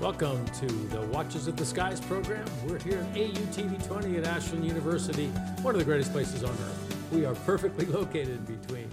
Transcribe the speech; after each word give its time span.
Welcome 0.00 0.46
to 0.46 0.66
the 0.66 1.00
Watches 1.08 1.48
of 1.48 1.56
the 1.56 1.66
Skies 1.66 2.00
program. 2.00 2.46
We're 2.68 2.78
here 2.78 2.98
at 2.98 3.14
AUTV 3.14 3.84
20 3.84 4.18
at 4.18 4.26
Ashland 4.28 4.64
University, 4.64 5.26
one 5.60 5.74
of 5.74 5.80
the 5.80 5.84
greatest 5.84 6.12
places 6.12 6.44
on 6.44 6.50
earth. 6.50 7.08
We 7.10 7.24
are 7.24 7.34
perfectly 7.34 7.84
located 7.98 8.46
between 8.46 8.88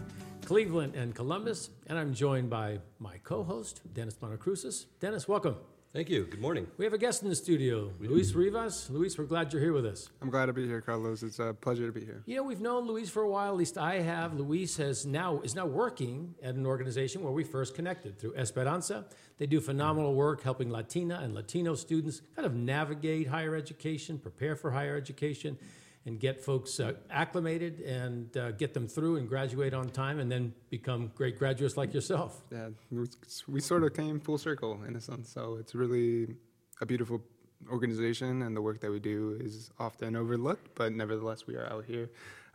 Cleveland 0.45 0.95
and 0.95 1.13
Columbus, 1.13 1.69
and 1.85 1.99
I'm 1.99 2.15
joined 2.15 2.49
by 2.49 2.79
my 2.97 3.19
co 3.19 3.43
host, 3.43 3.81
Dennis 3.93 4.15
Montecruzes. 4.15 4.87
Dennis, 4.99 5.27
welcome. 5.27 5.57
Thank 5.95 6.09
you. 6.09 6.25
Good 6.25 6.41
morning. 6.41 6.67
We 6.75 6.83
have 6.83 6.93
a 6.93 6.97
guest 6.97 7.23
in 7.23 7.29
the 7.29 7.35
studio, 7.37 7.89
Luis 8.01 8.33
Rivas. 8.33 8.89
Luis, 8.89 9.17
we're 9.17 9.23
glad 9.23 9.53
you're 9.53 9.61
here 9.61 9.71
with 9.71 9.85
us. 9.85 10.09
I'm 10.21 10.29
glad 10.29 10.47
to 10.47 10.53
be 10.53 10.67
here, 10.67 10.81
Carlos. 10.81 11.23
It's 11.23 11.39
a 11.39 11.53
pleasure 11.53 11.85
to 11.85 11.93
be 11.93 12.03
here. 12.03 12.21
You 12.25 12.35
know, 12.35 12.43
we've 12.43 12.59
known 12.59 12.85
Luis 12.85 13.09
for 13.09 13.23
a 13.23 13.29
while, 13.29 13.51
at 13.51 13.55
least 13.55 13.77
I 13.77 14.01
have. 14.01 14.33
Luis 14.33 14.75
has 14.75 15.05
now 15.05 15.39
is 15.39 15.55
now 15.55 15.65
working 15.65 16.35
at 16.43 16.55
an 16.55 16.65
organization 16.65 17.23
where 17.23 17.31
we 17.31 17.45
first 17.45 17.75
connected 17.75 18.19
through 18.19 18.35
Esperanza. 18.35 19.05
They 19.37 19.45
do 19.45 19.61
phenomenal 19.61 20.15
work 20.15 20.43
helping 20.43 20.69
Latina 20.69 21.21
and 21.23 21.33
Latino 21.33 21.75
students 21.75 22.21
kind 22.35 22.45
of 22.45 22.53
navigate 22.53 23.29
higher 23.29 23.55
education, 23.55 24.19
prepare 24.19 24.57
for 24.57 24.71
higher 24.71 24.97
education, 24.97 25.57
and 26.05 26.19
get 26.19 26.43
folks 26.43 26.79
uh, 26.79 26.93
acclimated 27.09 27.79
and 27.81 28.35
uh, 28.37 28.51
get 28.51 28.73
them 28.73 28.87
through 28.87 29.17
and 29.17 29.27
graduate 29.27 29.73
on 29.73 29.89
time 29.89 30.19
and 30.19 30.31
then 30.31 30.53
become 30.69 31.11
great 31.15 31.37
graduates 31.37 31.77
like 31.77 31.93
yourself. 31.93 32.43
Yeah, 32.51 32.69
we, 33.47 33.59
sort 33.59 33.83
of 33.83 33.93
came 33.93 34.19
full 34.19 34.37
circle 34.37 34.79
in 34.87 34.95
a 34.95 35.01
sense. 35.01 35.31
So 35.31 35.57
it's 35.59 35.73
really 35.73 36.35
a 36.81 36.85
beautiful 36.85 37.21
organization, 37.71 38.43
and 38.43 38.55
the 38.55 38.61
work 38.61 38.79
that 38.81 38.91
we 38.91 38.99
do 38.99 39.37
is 39.39 39.71
often 39.79 40.15
overlooked, 40.15 40.75
but 40.75 40.93
nevertheless, 40.93 41.47
we 41.47 41.55
are 41.55 41.65
out 41.71 41.85
here. 41.85 42.09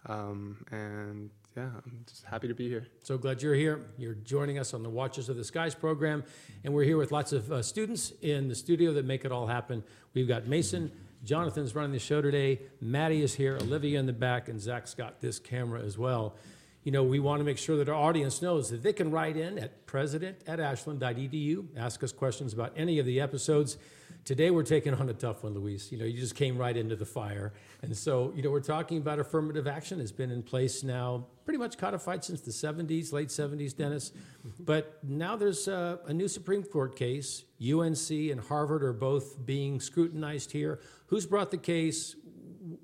Um, 0.07 0.65
and 0.71 1.31
yeah, 1.57 1.71
I'm 1.85 2.05
just 2.07 2.25
happy 2.25 2.47
to 2.47 2.55
be 2.55 2.69
here. 2.69 2.87
So 3.03 3.19
glad 3.19 3.43
you're 3.43 3.55
here. 3.55 3.87
You're 3.99 4.15
joining 4.15 4.59
us 4.59 4.73
on 4.73 4.83
the 4.83 4.89
Watches 4.89 5.29
of 5.29 5.37
the 5.37 5.45
Skies 5.45 5.75
program, 5.75 6.23
and 6.63 6.73
we're 6.73 6.85
here 6.85 6.97
with 6.97 7.11
lots 7.11 7.33
of 7.33 7.51
uh, 7.51 7.63
students 7.63 8.13
in 8.23 8.49
the 8.49 8.55
studio 8.55 8.93
that 8.93 9.05
make 9.05 9.25
it 9.25 9.33
all 9.33 9.47
happen. 9.47 9.83
We've 10.15 10.29
got 10.29 10.47
Mason. 10.47 10.93
Jonathan's 11.23 11.75
running 11.75 11.93
the 11.93 11.99
show 11.99 12.23
today. 12.23 12.61
Maddie 12.81 13.23
is 13.23 13.35
here, 13.35 13.57
Olivia 13.57 13.99
in 13.99 14.07
the 14.07 14.13
back, 14.13 14.49
and 14.49 14.61
Zach's 14.61 14.95
got 14.95 15.21
this 15.21 15.39
camera 15.39 15.83
as 15.83 15.99
well. 15.99 16.35
You 16.83 16.93
know, 16.93 17.05
we 17.05 17.21
want 17.21 17.41
to 17.41 17.45
make 17.45 17.59
sure 17.59 17.77
that 17.77 17.91
our 17.91 17.95
audience 17.95 18.41
knows 18.41 18.71
that 18.71 18.83
they 18.83 18.95
can 18.95 19.11
write 19.11 19.37
in 19.37 19.59
at 19.59 19.85
president 19.87 20.39
at 20.47 20.61
ashland.edu, 20.61 21.67
ask 21.77 22.03
us 22.03 22.11
questions 22.11 22.55
about 22.55 22.73
any 22.75 22.99
of 22.99 23.05
the 23.05 23.21
episodes. 23.21 23.77
Today 24.25 24.51
we're 24.51 24.63
taking 24.63 24.95
on 24.95 25.09
a 25.09 25.15
tough 25.15 25.43
one, 25.45 25.55
Luis. 25.55 25.91
You 25.91 25.99
know, 25.99 26.05
you 26.05 26.19
just 26.19 26.35
came 26.35 26.59
right 26.59 26.77
into 26.77 26.95
the 26.95 27.07
fire. 27.07 27.53
And 27.83 27.97
so, 27.97 28.33
you 28.37 28.43
know, 28.43 28.51
we're 28.51 28.61
talking 28.61 28.99
about 28.99 29.19
affirmative 29.19 29.67
action. 29.67 30.01
It's 30.01 30.13
been 30.13 30.31
in 30.31 30.43
place 30.43 30.85
now, 30.85 31.27
pretty 31.45 31.59
much 31.59 31.79
codified 31.79 32.23
since 32.25 32.41
the 32.41 32.51
70s, 32.51 33.13
late 33.13 33.29
70s, 33.29 33.75
Dennis. 33.77 34.13
But 34.59 34.99
now 35.03 35.37
there's 35.37 35.69
a, 35.69 36.01
a 36.07 36.13
new 36.13 36.29
Supreme 36.29 36.63
Court 36.63 36.97
case. 36.97 37.45
UNC 37.61 38.11
and 38.11 38.41
Harvard 38.41 38.85
are 38.85 38.93
both 38.93 39.45
being 39.45 39.81
scrutinized 39.81 40.53
here. 40.53 40.81
Who's 41.07 41.27
brought 41.27 41.51
the 41.51 41.59
case? 41.59 42.15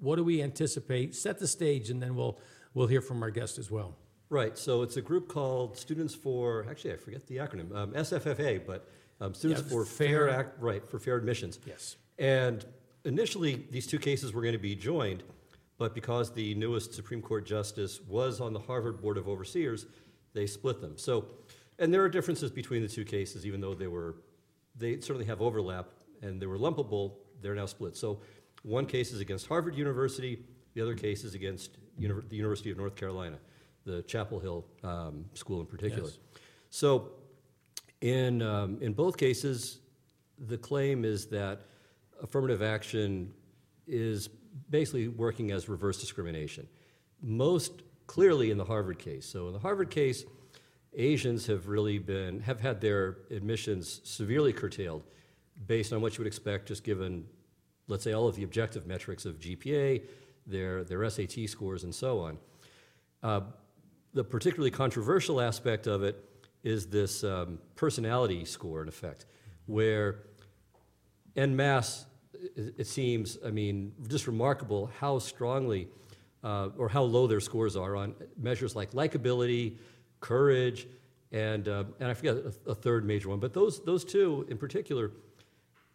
What 0.01 0.17
do 0.17 0.25
we 0.25 0.43
anticipate? 0.43 1.15
Set 1.15 1.39
the 1.39 1.47
stage, 1.47 1.91
and 1.91 2.03
then 2.03 2.17
we'll 2.17 2.39
we'll 2.75 2.87
hear 2.87 3.01
from 3.01 3.23
our 3.23 3.31
guest 3.31 3.59
as 3.59 3.71
well. 3.71 3.97
Right. 4.29 4.59
So 4.59 4.83
it's 4.83 4.97
a 4.97 5.03
group 5.03 5.29
called 5.29 5.77
Students 5.77 6.15
for. 6.15 6.67
Actually, 6.69 6.95
I 6.95 6.97
forget 6.97 7.27
the 7.27 7.37
acronym. 7.37 7.75
Um, 7.75 7.93
SFFA, 7.93 8.67
but 8.67 8.89
um, 9.21 9.35
Students 9.35 9.63
Yeah, 9.63 9.69
for 9.69 9.85
Fair- 9.85 10.09
Fair, 10.09 10.29
Act. 10.31 10.61
Right 10.61 10.87
for 10.87 10.99
fair 10.99 11.17
admissions. 11.17 11.59
Yes. 11.67 11.97
And 12.19 12.65
initially, 13.05 13.67
these 13.71 13.87
two 13.87 13.99
cases 13.99 14.33
were 14.33 14.43
going 14.43 14.53
to 14.53 14.59
be 14.59 14.75
joined, 14.75 15.23
but 15.79 15.95
because 15.95 16.33
the 16.33 16.55
newest 16.55 16.95
Supreme 16.95 17.23
Court 17.23 17.47
justice 17.47 18.01
was 18.03 18.41
on 18.41 18.53
the 18.53 18.61
Harvard 18.61 19.01
Board 19.01 19.17
of 19.19 19.29
Overseers, 19.29 19.87
they 20.33 20.47
split 20.47 20.81
them. 20.81 20.97
So, 20.97 21.27
and 21.79 21.93
there 21.93 22.03
are 22.03 22.09
differences 22.09 22.51
between 22.51 22.83
the 22.83 22.89
two 22.89 23.05
cases, 23.05 23.47
even 23.47 23.61
though 23.61 23.75
they 23.75 23.87
were, 23.87 24.17
they 24.77 25.01
certainly 25.01 25.27
have 25.27 25.41
overlap, 25.41 25.89
and 26.23 26.41
they 26.41 26.47
were 26.47 26.59
lumpable. 26.59 27.15
They're 27.43 27.55
now 27.55 27.67
split. 27.67 27.97
So, 27.97 28.21
one 28.63 28.87
case 28.87 29.13
is 29.13 29.21
against 29.21 29.47
Harvard 29.47 29.77
University, 29.77 30.43
the 30.75 30.83
other 30.83 30.95
case 30.95 31.25
is 31.25 31.35
against 31.35 31.79
Univer- 32.01 32.29
the 32.29 32.37
University 32.37 32.71
of 32.71 32.77
North 32.77 32.97
Carolina, 32.97 33.39
the 33.85 34.03
Chapel 34.03 34.41
Hill 34.41 34.67
um, 34.83 35.25
School 35.35 35.61
in 35.61 35.67
particular. 35.67 36.09
Yes. 36.09 36.19
So, 36.71 37.13
in, 38.07 38.41
um, 38.41 38.79
in 38.81 38.93
both 38.93 39.17
cases, 39.17 39.81
the 40.39 40.57
claim 40.57 41.05
is 41.05 41.27
that 41.27 41.63
affirmative 42.23 42.63
action 42.63 43.33
is 43.89 44.29
basically 44.71 45.09
working 45.09 45.51
as 45.51 45.69
reverse 45.69 46.01
discrimination. 46.01 46.69
Most 47.21 47.83
clearly 48.07 48.53
in 48.53 48.59
the 48.59 48.65
Harvard 48.65 49.01
case. 49.01 49.27
So, 49.27 49.49
in 49.49 49.53
the 49.53 49.59
Harvard 49.59 49.91
case, 49.91 50.25
Asians 50.95 51.47
have 51.47 51.67
really 51.67 51.99
been, 51.99 52.41
have 52.41 52.61
had 52.61 52.81
their 52.81 53.19
admissions 53.33 54.01
severely 54.05 54.53
curtailed 54.53 55.03
based 55.67 55.93
on 55.93 56.01
what 56.01 56.17
you 56.17 56.23
would 56.23 56.29
expect, 56.29 56.69
just 56.69 56.85
given, 56.85 57.27
let's 57.89 58.05
say, 58.05 58.13
all 58.13 58.29
of 58.29 58.37
the 58.37 58.45
objective 58.45 58.87
metrics 58.87 59.25
of 59.25 59.41
GPA, 59.41 60.03
their, 60.47 60.85
their 60.85 61.11
SAT 61.11 61.49
scores, 61.49 61.83
and 61.83 61.93
so 61.93 62.21
on. 62.21 62.39
Uh, 63.23 63.41
the 64.15 64.23
particularly 64.23 64.71
controversial 64.71 65.41
aspect 65.41 65.89
of 65.89 66.05
it 66.05 66.23
is 66.67 66.89
this 66.89 67.23
um, 67.23 67.61
personality 67.77 68.45
score, 68.45 68.83
in 68.83 68.89
effect, 68.89 69.25
where 69.67 70.17
en 71.37 71.55
masse, 71.55 72.07
it, 72.57 72.89
seems, 72.89 73.39
I 73.47 73.51
mean, 73.51 73.93
just 74.09 74.27
remarkable 74.27 74.91
how 74.99 75.21
strongly 75.21 75.87
uh, 76.43 76.71
or 76.77 76.89
how 76.89 77.05
low 77.05 77.29
their 77.29 77.39
scores 77.41 77.77
are 77.77 77.95
on 77.95 78.15
measures 78.37 78.75
like 78.75 78.91
likability, 78.91 79.77
courage, 80.19 80.89
and, 81.31 81.69
uh, 81.69 81.85
and 82.01 82.11
I 82.11 82.15
forget 82.15 82.35
a, 82.35 82.71
a 82.71 82.75
third 82.75 83.05
major 83.05 83.29
one, 83.29 83.39
but 83.39 83.55
those, 83.55 83.85
those 83.85 84.05
two 84.05 84.45
in 84.51 84.59
particular, 84.59 85.13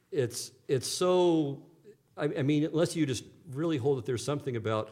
it's, 0.10 0.52
it's 0.70 0.88
so, 0.88 1.62
I, 2.16 2.26
I 2.40 2.44
mean, 2.44 2.64
unless 2.64 2.96
you 2.96 3.06
just 3.06 3.26
really 3.52 3.78
hold 3.78 3.98
that 3.98 4.06
there's 4.06 4.24
something 4.24 4.56
about 4.56 4.90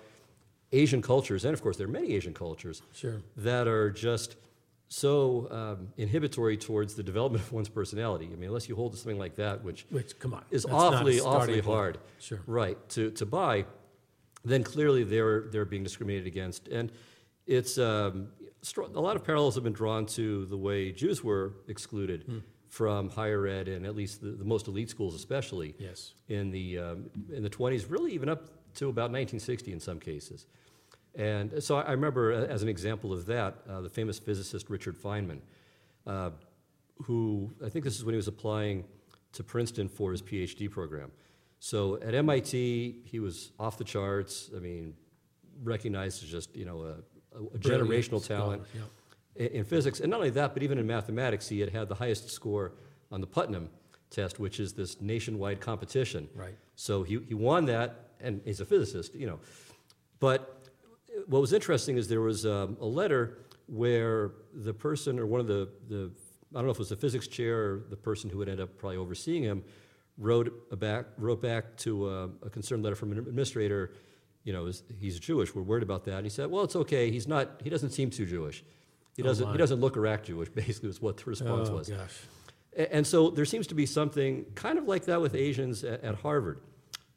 Asian 0.73 1.01
cultures, 1.01 1.45
and 1.45 1.53
of 1.53 1.61
course 1.61 1.77
there 1.77 1.87
are 1.87 1.91
many 1.91 2.13
Asian 2.13 2.33
cultures, 2.33 2.81
Sure. 2.93 3.21
that 3.37 3.65
are 3.67 3.89
just 3.89 4.35
so 4.89 5.47
um, 5.51 5.89
inhibitory 5.97 6.57
towards 6.57 6.95
the 6.95 7.03
development 7.03 7.43
of 7.43 7.51
one's 7.53 7.69
personality. 7.69 8.25
I 8.25 8.35
mean, 8.35 8.49
unless 8.49 8.67
you 8.67 8.75
hold 8.75 8.91
to 8.93 8.97
something 8.97 9.19
like 9.19 9.35
that, 9.35 9.63
which 9.63 9.85
Which, 9.89 10.17
come 10.19 10.33
on. 10.33 10.43
is 10.51 10.65
awfully, 10.65 11.21
awfully 11.21 11.61
point. 11.61 11.65
hard, 11.65 11.97
Sure. 12.19 12.39
right, 12.47 12.77
to, 12.89 13.11
to 13.11 13.25
buy, 13.25 13.65
then 14.43 14.63
clearly 14.63 15.03
they're, 15.03 15.41
they're 15.51 15.65
being 15.65 15.83
discriminated 15.83 16.25
against. 16.27 16.67
And 16.69 16.91
it's, 17.45 17.77
um, 17.77 18.29
str- 18.63 18.81
a 18.81 18.99
lot 18.99 19.15
of 19.15 19.23
parallels 19.23 19.53
have 19.55 19.63
been 19.63 19.73
drawn 19.73 20.05
to 20.07 20.45
the 20.47 20.57
way 20.57 20.91
Jews 20.91 21.23
were 21.23 21.53
excluded 21.67 22.23
Hmm. 22.23 22.37
from 22.67 23.09
higher 23.09 23.45
ed 23.45 23.67
and 23.67 23.85
at 23.85 23.95
least 23.95 24.21
the, 24.21 24.29
the 24.31 24.45
most 24.45 24.67
elite 24.67 24.89
schools 24.89 25.13
especially 25.13 25.75
Yes. 25.77 26.13
in 26.29 26.49
the, 26.49 26.79
um, 26.79 27.09
in 27.31 27.43
the 27.43 27.49
20s, 27.49 27.89
really 27.91 28.11
even 28.13 28.27
up 28.27 28.49
to 28.75 28.85
about 28.89 29.11
1960 29.11 29.71
in 29.71 29.79
some 29.79 29.99
cases. 29.99 30.47
And 31.19 31.61
so 31.61 31.75
I 31.75 31.91
remember, 31.91 32.31
uh, 32.31 32.45
as 32.45 32.63
an 32.63 32.69
example 32.69 33.11
of 33.11 33.25
that, 33.25 33.57
uh, 33.69 33.81
the 33.81 33.89
famous 33.89 34.17
physicist 34.17 34.69
Richard 34.69 34.97
Feynman, 34.97 35.41
uh, 36.07 36.29
who 37.03 37.51
I 37.63 37.67
think 37.67 37.83
this 37.83 37.97
is 37.97 38.05
when 38.05 38.13
he 38.13 38.17
was 38.17 38.29
applying 38.29 38.85
to 39.33 39.43
Princeton 39.43 39.89
for 39.89 40.13
his 40.13 40.21
PhD 40.21 40.71
program. 40.71 41.11
So 41.59 41.99
at 42.01 42.15
MIT, 42.15 43.01
he 43.03 43.19
was 43.19 43.51
off 43.59 43.77
the 43.77 43.83
charts. 43.83 44.49
I 44.55 44.59
mean, 44.59 44.93
recognized 45.61 46.23
as 46.23 46.29
just 46.29 46.55
you 46.55 46.63
know 46.63 46.83
a, 46.83 47.37
a- 47.37 47.59
generational 47.59 48.21
scholar, 48.21 48.55
talent 48.55 48.63
yeah. 48.73 49.45
in, 49.45 49.47
in 49.47 49.65
physics, 49.65 49.99
and 49.99 50.09
not 50.09 50.17
only 50.17 50.29
that, 50.29 50.53
but 50.53 50.63
even 50.63 50.77
in 50.77 50.87
mathematics, 50.87 51.49
he 51.49 51.59
had 51.59 51.69
had 51.69 51.89
the 51.89 51.95
highest 51.95 52.29
score 52.29 52.71
on 53.11 53.19
the 53.19 53.27
Putnam 53.27 53.69
test, 54.09 54.39
which 54.39 54.61
is 54.61 54.71
this 54.71 55.01
nationwide 55.01 55.59
competition. 55.59 56.29
Right. 56.33 56.55
So 56.75 57.03
he, 57.03 57.19
he 57.27 57.33
won 57.33 57.65
that, 57.65 58.11
and 58.21 58.39
he's 58.45 58.61
a 58.61 58.65
physicist, 58.65 59.13
you 59.15 59.27
know. 59.27 59.39
But 60.19 60.58
what 61.29 61.41
was 61.41 61.53
interesting 61.53 61.95
is 61.97 62.07
there 62.07 62.21
was 62.21 62.45
um, 62.45 62.75
a 62.81 62.85
letter 62.85 63.37
where 63.67 64.31
the 64.53 64.73
person, 64.73 65.19
or 65.19 65.25
one 65.27 65.39
of 65.39 65.45
the, 65.47 65.69
the, 65.87 66.11
I 66.51 66.55
don't 66.55 66.65
know 66.65 66.71
if 66.71 66.77
it 66.77 66.79
was 66.79 66.89
the 66.89 66.95
physics 66.95 67.27
chair 67.27 67.57
or 67.59 67.83
the 67.89 67.95
person 67.95 68.29
who 68.31 68.39
would 68.39 68.49
end 68.49 68.59
up 68.59 68.77
probably 68.79 68.97
overseeing 68.97 69.43
him, 69.43 69.63
wrote 70.17 70.51
a 70.71 70.75
back, 70.75 71.05
wrote 71.17 71.41
back 71.41 71.77
to 71.77 72.09
a, 72.09 72.23
a 72.43 72.49
concerned 72.49 72.83
letter 72.83 72.95
from 72.95 73.11
an 73.11 73.19
administrator. 73.19 73.93
You 74.43 74.53
know, 74.53 74.65
is, 74.65 74.81
he's 74.99 75.19
Jewish. 75.19 75.53
We're 75.53 75.61
worried 75.61 75.83
about 75.83 76.05
that. 76.05 76.15
And 76.15 76.25
he 76.25 76.29
said, 76.29 76.49
"Well, 76.49 76.63
it's 76.63 76.75
okay. 76.75 77.11
He's 77.11 77.27
not. 77.27 77.61
He 77.63 77.69
doesn't 77.69 77.91
seem 77.91 78.09
too 78.09 78.25
Jewish. 78.25 78.63
He 79.15 79.21
Oh, 79.21 79.25
doesn't. 79.25 79.45
my. 79.45 79.51
he 79.51 79.57
doesn't 79.57 79.79
look 79.79 79.95
or 79.97 80.07
act 80.07 80.25
Jewish." 80.27 80.49
Basically, 80.55 80.87
was 80.87 81.01
what 81.01 81.17
the 81.17 81.25
response 81.25 81.69
oh, 81.69 81.75
was. 81.75 81.89
gosh. 81.89 82.17
A- 82.75 82.95
And 82.95 83.05
so 83.05 83.29
there 83.29 83.45
seems 83.45 83.67
to 83.67 83.75
be 83.75 83.85
something 83.85 84.45
kind 84.55 84.79
of 84.79 84.85
like 84.87 85.05
that 85.05 85.21
with 85.21 85.35
Asians 85.35 85.83
at, 85.83 86.03
at 86.03 86.15
Harvard. 86.15 86.61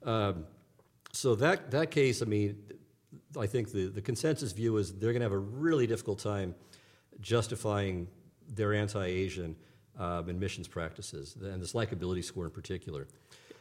Um, 0.04 0.44
so 1.12 1.34
that, 1.36 1.70
that 1.70 1.90
case, 1.90 2.20
I 2.22 2.24
mean, 2.24 2.56
I 3.38 3.46
think 3.46 3.72
the, 3.72 3.86
the 3.86 4.02
consensus 4.02 4.52
view 4.52 4.76
is 4.76 4.92
they're 4.92 5.12
going 5.12 5.20
to 5.20 5.26
have 5.26 5.32
a 5.32 5.38
really 5.38 5.86
difficult 5.86 6.18
time 6.18 6.54
justifying 7.20 8.08
their 8.48 8.74
anti-Asian 8.74 9.56
um, 9.98 10.28
admissions 10.28 10.68
practices, 10.68 11.36
and 11.40 11.60
this 11.62 11.72
likability 11.72 12.24
score 12.24 12.44
in 12.44 12.50
particular. 12.50 13.06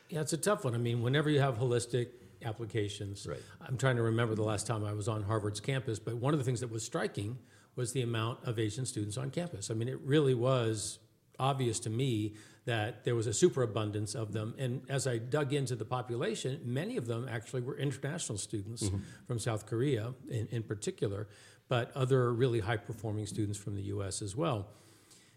Yeah, 0.10 0.22
it's 0.22 0.34
a 0.34 0.38
tough 0.38 0.66
one. 0.66 0.76
I 0.76 0.78
mean, 0.78 1.02
whenever 1.02 1.30
you 1.30 1.40
have 1.40 1.58
holistic 1.58 2.08
applications, 2.44 3.28
Right. 3.28 3.40
I'm 3.68 3.78
trying 3.78 3.98
to 3.98 4.02
remember 4.02 4.36
the 4.36 4.44
last 4.44 4.66
time 4.68 4.84
I 4.84 4.94
was 4.94 5.08
on 5.08 5.24
Harvard's 5.24 5.60
campus, 5.60 6.00
but 6.00 6.16
one 6.16 6.34
of 6.34 6.40
the 6.40 6.44
things 6.44 6.60
that 6.62 6.72
was 6.72 6.84
striking 6.84 7.38
was 7.76 7.94
the 7.94 8.02
amount 8.02 8.40
of 8.44 8.60
Asian 8.60 8.86
students 8.86 9.18
on 9.18 9.30
campus. 9.30 9.70
I 9.72 9.74
mean, 9.74 9.88
it 9.88 10.00
really 10.02 10.34
was 10.34 11.00
obvious 11.40 11.80
to 11.82 11.90
me 11.90 12.34
that 12.66 13.04
there 13.04 13.16
was 13.16 13.28
a 13.28 13.34
superabundance 13.34 14.14
of 14.14 14.34
them. 14.34 14.54
And 14.58 14.82
as 14.88 15.08
I 15.08 15.18
dug 15.18 15.54
into 15.54 15.76
the 15.76 15.86
population, 15.86 16.60
many 16.64 16.98
of 16.98 17.08
them 17.08 17.28
actually 17.30 17.62
were 17.62 17.78
international 17.78 18.38
students 18.38 18.84
mm-hmm. 18.84 19.00
from 19.26 19.40
South 19.40 19.66
Korea 19.66 20.14
in, 20.30 20.48
in 20.52 20.64
particular, 20.64 21.28
but 21.68 21.92
other 21.96 22.32
really 22.34 22.60
high 22.60 22.78
performing 22.78 23.26
students 23.26 23.58
from 23.58 23.76
the 23.76 23.84
US 23.84 24.22
as 24.22 24.36
well. 24.36 24.68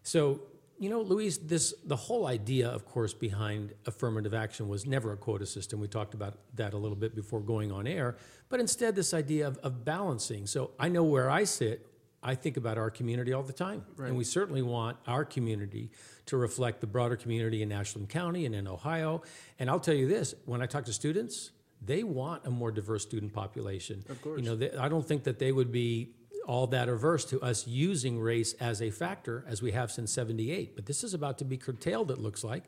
So, 0.03 0.43
you 0.79 0.91
know, 0.91 1.01
Luis, 1.01 1.39
this 1.39 1.73
the 1.85 1.97
whole 1.97 2.27
idea, 2.27 2.69
of 2.69 2.85
course, 2.85 3.15
behind 3.15 3.73
affirmative 3.87 4.35
action 4.35 4.69
was 4.69 4.85
never 4.85 5.13
a 5.13 5.17
quota 5.17 5.47
system. 5.47 5.81
We 5.81 5.89
talked 5.89 6.13
about 6.13 6.35
that 6.57 6.75
a 6.75 6.77
little 6.77 6.97
bit 6.97 7.15
before 7.15 7.41
going 7.41 7.73
on 7.73 7.87
air, 7.87 8.17
but 8.51 8.61
instead 8.61 8.95
this 8.95 9.15
idea 9.15 9.47
of, 9.47 9.57
of 9.59 9.85
balancing. 9.85 10.47
So 10.47 10.73
I 10.79 10.89
know 10.89 11.05
where 11.05 11.31
I 11.31 11.45
sit. 11.45 11.87
I 12.25 12.35
think 12.35 12.57
about 12.57 12.79
our 12.79 12.91
community 12.91 13.35
all 13.35 13.43
the 13.43 13.53
time, 13.53 13.85
and 13.99 14.17
we 14.17 14.25
certainly 14.25 14.63
want 14.63 14.97
our 15.07 15.27
community 15.27 15.91
to 16.27 16.39
reflect 16.39 16.81
the 16.81 16.87
broader 16.87 17.17
community 17.17 17.63
in 17.63 17.71
Ashland 17.71 18.09
County 18.09 18.47
and 18.47 18.55
in 18.55 18.67
Ohio. 18.67 19.23
And 19.59 19.69
I'll 19.69 19.79
tell 19.79 19.95
you 19.95 20.09
this: 20.09 20.35
when 20.47 20.63
I 20.63 20.67
talk 20.67 20.87
to 20.87 20.93
students, 20.93 21.51
they 21.83 22.03
want 22.03 22.47
a 22.47 22.51
more 22.51 22.73
diverse 22.73 23.03
student 23.03 23.35
population. 23.35 24.03
Of 24.09 24.23
course, 24.23 24.41
you 24.41 24.47
know, 24.47 24.57
they, 24.57 24.73
I 24.73 24.89
don't 24.89 25.07
think 25.07 25.25
that 25.25 25.39
they 25.39 25.53
would 25.53 25.71
be 25.71 26.15
all 26.47 26.67
that 26.69 26.89
averse 26.89 27.25
to 27.27 27.41
us 27.43 27.67
using 27.67 28.19
race 28.19 28.55
as 28.55 28.81
a 28.81 28.91
factor 28.91 29.45
as 29.49 29.63
we 29.63 29.73
have 29.73 29.91
since 29.91 30.13
78 30.13 30.77
but 30.77 30.85
this 30.85 31.03
is 31.03 31.15
about 31.15 31.39
to 31.39 31.45
be 31.47 31.57
curtailed 31.57 32.11
it 32.11 32.19
looks 32.19 32.45
like 32.45 32.65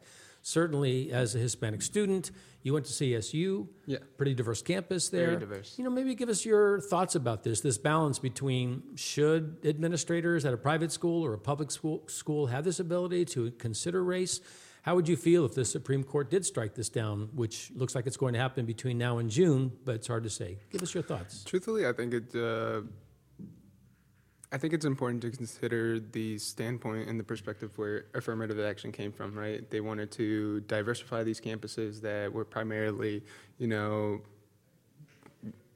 certainly 0.47 1.11
as 1.11 1.35
a 1.35 1.39
hispanic 1.39 1.83
student 1.83 2.31
you 2.63 2.73
went 2.73 2.85
to 2.87 2.93
csu 2.93 3.67
Yeah. 3.87 3.99
pretty 4.17 4.33
diverse 4.33 4.63
campus 4.63 5.09
there 5.09 5.27
Very 5.27 5.41
diverse. 5.41 5.75
you 5.77 5.83
know 5.83 5.91
maybe 5.91 6.15
give 6.15 6.29
us 6.29 6.45
your 6.45 6.81
thoughts 6.81 7.17
about 7.17 7.43
this 7.43 7.61
this 7.63 7.79
balance 7.79 8.21
between 8.21 8.69
should 8.95 9.59
administrators 9.65 10.45
at 10.45 10.55
a 10.55 10.57
private 10.57 10.93
school 10.93 11.25
or 11.27 11.33
a 11.35 11.39
public 11.39 11.73
school, 11.73 12.05
school 12.07 12.47
have 12.47 12.63
this 12.63 12.79
ability 12.79 13.25
to 13.25 13.51
consider 13.67 14.05
race 14.05 14.41
how 14.83 14.95
would 14.95 15.09
you 15.09 15.17
feel 15.17 15.45
if 15.45 15.55
the 15.57 15.65
supreme 15.65 16.05
court 16.05 16.31
did 16.31 16.45
strike 16.47 16.77
this 16.77 16.89
down 16.89 17.29
which 17.35 17.73
looks 17.75 17.97
like 17.97 18.07
it's 18.07 18.17
going 18.25 18.33
to 18.35 18.39
happen 18.39 18.65
between 18.65 18.97
now 18.97 19.19
and 19.19 19.29
june 19.31 19.73
but 19.85 19.97
it's 19.97 20.07
hard 20.07 20.23
to 20.23 20.31
say 20.31 20.59
give 20.71 20.81
us 20.81 20.95
your 20.95 21.03
thoughts 21.03 21.43
Truthfully, 21.43 21.85
I 21.89 21.93
think 21.93 22.15
it. 22.15 22.29
Uh, 22.37 22.83
I 24.53 24.59
think 24.59 24.73
it's 24.73 24.85
important 24.85 25.23
to 25.23 25.31
consider 25.31 25.99
the 25.99 26.39
standpoint 26.39 27.09
and 27.09 27.19
the 27.19 27.25
perspective 27.25 27.77
where 27.77 28.07
affirmative 28.15 28.61
action 28.61 28.93
came 28.93 29.13
from. 29.13 29.37
Right, 29.37 29.69
they 29.71 29.81
wanted 29.81 30.11
to 30.13 30.61
diversify 30.61 31.25
these 31.25 31.41
campuses 31.41 32.01
that 32.03 32.33
were 32.33 32.45
primarily, 32.45 33.23
you 33.59 33.67
know, 33.67 34.21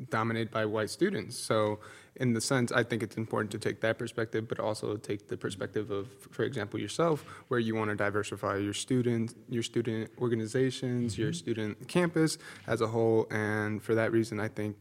dominated 0.09 0.51
by 0.51 0.65
white 0.65 0.91
students. 0.91 1.37
So, 1.37 1.81
in 2.17 2.33
the 2.33 2.41
sense, 2.41 2.71
I 2.71 2.83
think 2.83 3.03
it's 3.03 3.17
important 3.17 3.51
to 3.53 3.59
take 3.59 3.81
that 3.81 3.99
perspective, 3.99 4.47
but 4.49 4.61
also 4.61 4.97
take 4.97 5.29
the 5.29 5.37
perspective 5.37 5.91
of, 5.91 6.09
for 6.31 6.45
example, 6.45 6.79
yourself, 6.79 7.25
where 7.49 7.61
you 7.61 7.75
want 7.75 7.91
to 7.91 7.97
diversify 7.97 8.57
your 8.57 8.75
student, 8.75 9.35
your 9.49 9.63
student 9.63 10.11
organizations, 10.21 11.19
your 11.19 11.29
mm-hmm. 11.29 11.35
student 11.35 11.89
campus 11.89 12.39
as 12.67 12.81
a 12.81 12.87
whole. 12.87 13.27
And 13.31 13.83
for 13.83 13.95
that 13.95 14.13
reason, 14.13 14.39
I 14.39 14.49
think 14.49 14.77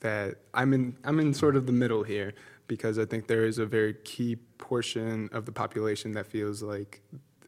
that 0.00 0.36
I'm 0.52 0.72
in 0.74 0.96
I'm 1.04 1.18
in 1.20 1.32
sort 1.32 1.56
of 1.56 1.66
the 1.66 1.72
middle 1.72 2.02
here 2.02 2.34
because 2.66 2.98
I 2.98 3.04
think 3.04 3.26
there 3.26 3.44
is 3.44 3.58
a 3.58 3.66
very 3.66 3.94
key 4.04 4.36
portion 4.58 5.28
of 5.32 5.46
the 5.46 5.52
population 5.52 6.12
that 6.12 6.26
feels 6.26 6.62
like 6.62 7.02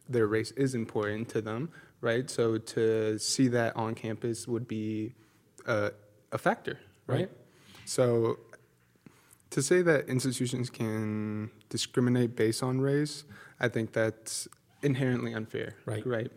their 0.07 0.27
race 0.27 0.51
is 0.51 0.75
important 0.75 1.29
to 1.29 1.41
them, 1.41 1.69
right? 2.01 2.29
So 2.29 2.57
to 2.57 3.17
see 3.19 3.47
that 3.49 3.75
on 3.75 3.95
campus 3.95 4.47
would 4.47 4.67
be 4.67 5.13
a, 5.65 5.91
a 6.31 6.37
factor, 6.37 6.79
right? 7.07 7.19
Right. 7.19 7.31
So 7.85 8.39
to 9.51 9.61
say 9.61 9.81
that 9.81 10.09
institutions 10.09 10.69
can 10.69 11.49
discriminate 11.69 12.35
based 12.35 12.63
on 12.63 12.81
race, 12.81 13.23
I 13.59 13.69
think 13.69 13.93
that's 13.93 14.47
inherently 14.83 15.33
unfair, 15.33 15.75
Right. 15.85 16.05
Right. 16.05 16.31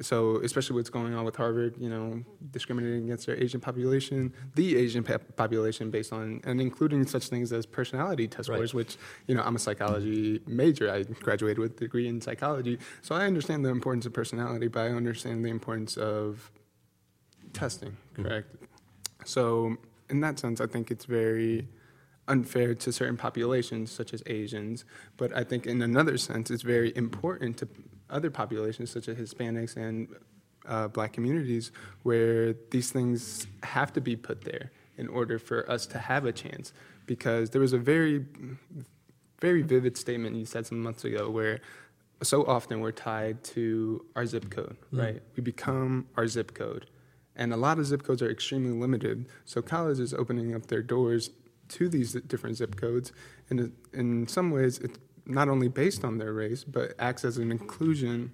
So, 0.00 0.36
especially 0.42 0.76
what's 0.76 0.90
going 0.90 1.14
on 1.14 1.24
with 1.24 1.36
Harvard, 1.36 1.76
you 1.78 1.88
know, 1.88 2.22
discriminating 2.50 3.04
against 3.04 3.26
their 3.26 3.36
Asian 3.42 3.60
population, 3.60 4.32
the 4.54 4.76
Asian 4.76 5.02
population, 5.02 5.90
based 5.90 6.12
on 6.12 6.40
and 6.44 6.60
including 6.60 7.06
such 7.06 7.28
things 7.28 7.52
as 7.52 7.66
personality 7.66 8.28
test 8.28 8.48
Right. 8.48 8.56
scores, 8.56 8.74
which 8.74 8.96
you 9.26 9.34
know, 9.34 9.42
I'm 9.42 9.56
a 9.56 9.58
psychology 9.58 10.40
major. 10.46 10.90
I 10.90 11.02
graduated 11.04 11.58
with 11.58 11.72
a 11.76 11.80
degree 11.80 12.08
in 12.08 12.20
psychology, 12.20 12.78
so 13.00 13.14
I 13.14 13.26
understand 13.26 13.64
the 13.64 13.70
importance 13.70 14.06
of 14.06 14.12
personality, 14.12 14.68
but 14.68 14.80
I 14.80 14.88
understand 14.90 15.44
the 15.44 15.50
importance 15.50 15.96
of 15.96 16.50
testing. 17.52 17.90
Mm-hmm. 17.90 18.24
Correct. 18.24 18.56
So, 19.24 19.76
in 20.10 20.20
that 20.20 20.38
sense, 20.38 20.60
I 20.60 20.66
think 20.66 20.90
it's 20.90 21.04
very 21.04 21.68
unfair 22.28 22.74
to 22.74 22.92
certain 22.92 23.16
populations, 23.16 23.90
such 23.90 24.14
as 24.14 24.22
Asians. 24.26 24.84
But 25.16 25.34
I 25.36 25.44
think, 25.44 25.66
in 25.66 25.82
another 25.82 26.16
sense, 26.18 26.50
it's 26.50 26.62
very 26.62 26.92
important 26.96 27.56
to 27.58 27.68
other 28.10 28.30
populations, 28.30 28.90
such 28.90 29.08
as 29.08 29.16
Hispanics 29.16 29.76
and 29.76 30.08
uh, 30.66 30.88
Black 30.88 31.12
communities, 31.12 31.72
where 32.02 32.54
these 32.70 32.90
things 32.90 33.46
have 33.62 33.92
to 33.94 34.00
be 34.00 34.16
put 34.16 34.42
there 34.42 34.70
in 34.96 35.08
order 35.08 35.38
for 35.38 35.68
us 35.70 35.86
to 35.86 35.98
have 35.98 36.24
a 36.24 36.32
chance. 36.32 36.72
Because 37.06 37.50
there 37.50 37.60
was 37.60 37.72
a 37.72 37.78
very, 37.78 38.24
very 39.40 39.62
vivid 39.62 39.96
statement 39.96 40.36
you 40.36 40.44
said 40.44 40.66
some 40.66 40.80
months 40.80 41.04
ago 41.04 41.28
where 41.30 41.60
so 42.22 42.44
often 42.44 42.80
we're 42.80 42.92
tied 42.92 43.42
to 43.42 44.04
our 44.14 44.24
zip 44.24 44.48
code, 44.50 44.76
right? 44.92 45.20
We 45.36 45.42
become 45.42 46.06
our 46.16 46.28
zip 46.28 46.54
code. 46.54 46.86
And 47.34 47.52
a 47.52 47.56
lot 47.56 47.78
of 47.78 47.86
zip 47.86 48.04
codes 48.04 48.22
are 48.22 48.30
extremely 48.30 48.78
limited. 48.78 49.26
So 49.44 49.60
colleges 49.62 50.14
opening 50.14 50.54
up 50.54 50.66
their 50.66 50.82
doors 50.82 51.30
to 51.72 51.88
these 51.88 52.12
different 52.12 52.56
zip 52.56 52.76
codes. 52.76 53.12
And 53.50 53.60
it- 53.60 53.72
in 53.92 54.26
some 54.26 54.50
ways, 54.50 54.78
it's 54.78 54.98
not 55.26 55.48
only 55.48 55.68
based 55.68 56.04
on 56.04 56.18
their 56.18 56.32
race, 56.32 56.64
but 56.64 56.94
acts 56.98 57.24
as 57.24 57.38
an 57.38 57.50
inclusion 57.50 58.32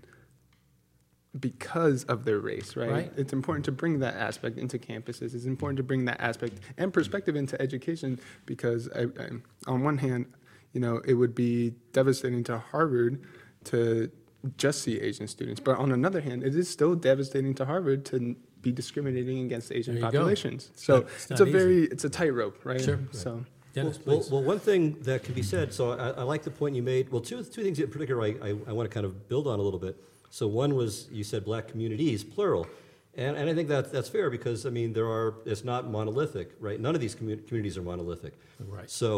because 1.38 2.04
of 2.04 2.24
their 2.24 2.38
race, 2.40 2.74
right? 2.74 2.90
Right. 2.90 3.12
It's 3.16 3.32
important 3.32 3.64
to 3.66 3.72
bring 3.72 3.98
that 4.00 4.14
aspect 4.14 4.58
into 4.58 4.78
campuses. 4.78 5.34
It's 5.34 5.44
important 5.44 5.76
to 5.76 5.82
bring 5.82 6.06
that 6.06 6.20
aspect 6.20 6.54
and 6.78 6.92
perspective 6.92 7.36
into 7.36 7.60
education 7.60 8.18
because, 8.46 8.88
I, 8.94 9.02
I, 9.02 9.28
on 9.66 9.82
one 9.84 9.98
hand, 9.98 10.26
you 10.72 10.80
know, 10.80 10.98
it 11.04 11.14
would 11.14 11.34
be 11.34 11.74
devastating 11.92 12.42
to 12.44 12.58
Harvard 12.58 13.20
to 13.64 14.10
just 14.56 14.82
see 14.82 14.98
Asian 15.00 15.28
students, 15.28 15.60
but 15.60 15.76
on 15.78 15.92
another 15.92 16.20
hand, 16.22 16.42
it 16.42 16.54
is 16.54 16.68
still 16.68 16.94
devastating 16.94 17.54
to 17.54 17.66
Harvard 17.66 18.04
to 18.06 18.36
be 18.68 18.72
discriminating 18.82 19.38
against 19.48 19.72
Asian 19.72 19.94
There 19.94 20.10
go. 20.10 20.18
populations. 20.18 20.70
So 20.74 20.94
not- 20.94 21.02
it's 21.04 21.30
it's, 21.30 21.40
not 21.40 21.48
a 21.48 21.52
very 21.58 21.80
it's 21.94 22.04
a 22.04 22.10
tightrope, 22.20 22.56
right? 22.64 22.80
Sure. 22.80 23.00
So 23.12 23.44
dennis 23.74 23.98
Well, 24.04 24.18
please 24.18 24.30
well, 24.30 24.42
one 24.42 24.60
thing 24.68 24.82
that 25.08 25.22
can 25.24 25.34
be 25.34 25.42
said, 25.42 25.72
so 25.78 25.82
I, 25.92 26.08
I 26.10 26.24
like 26.32 26.42
the 26.42 26.50
point 26.60 26.72
you 26.76 26.82
made. 26.82 27.04
Well, 27.12 27.20
two, 27.30 27.42
two 27.44 27.62
things 27.64 27.78
in 27.78 27.90
particular 27.90 28.20
I, 28.28 28.30
I, 28.48 28.50
I 28.70 28.72
want 28.76 28.88
to 28.90 28.94
kind 28.96 29.06
of 29.06 29.12
build 29.28 29.46
on 29.52 29.58
a 29.58 29.62
little 29.62 29.80
bit. 29.88 29.94
So 30.30 30.46
one 30.46 30.74
was 30.74 31.08
you 31.18 31.24
said 31.24 31.44
black 31.44 31.64
communities, 31.72 32.22
plural. 32.24 32.66
And, 33.14 33.36
and 33.36 33.50
I 33.50 33.54
think 33.54 33.68
that, 33.68 33.90
that's 33.90 34.08
fair 34.08 34.30
because, 34.30 34.64
I 34.64 34.70
mean, 34.70 34.92
there 34.92 35.06
are, 35.18 35.28
it's 35.44 35.64
not 35.64 35.90
monolithic, 35.90 36.52
right? 36.60 36.78
None 36.86 36.94
of 36.94 37.00
these 37.00 37.16
commu- 37.16 37.44
communities 37.48 37.76
are 37.76 37.82
monolithic. 37.82 38.34
Right. 38.60 38.88
So 38.88 39.10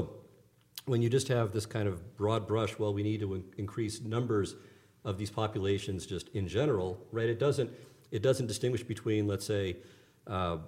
when 0.87 1.03
you 1.03 1.11
just 1.11 1.29
have 1.29 1.53
this 1.53 1.67
kind 1.67 1.87
of 1.87 2.17
broad 2.17 2.43
brush, 2.49 2.79
well, 2.79 2.95
we 2.95 3.03
need 3.03 3.21
to 3.21 3.35
in- 3.35 3.45
increase 3.59 4.01
numbers 4.01 4.55
of 5.05 5.19
these 5.19 5.29
populations 5.31 6.07
just 6.07 6.29
in 6.31 6.49
general, 6.49 6.99
right? 7.13 7.29
It 7.29 7.39
doesn't, 7.39 7.71
it 8.11 8.23
doesn't 8.23 8.47
distinguish 8.47 8.83
between, 8.83 9.27
let's 9.27 9.47
say, 9.47 9.77
uh, 10.27 10.59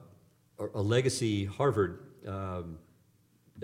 a 0.74 0.82
legacy 0.82 1.44
Harvard 1.44 2.06
um, 2.26 2.78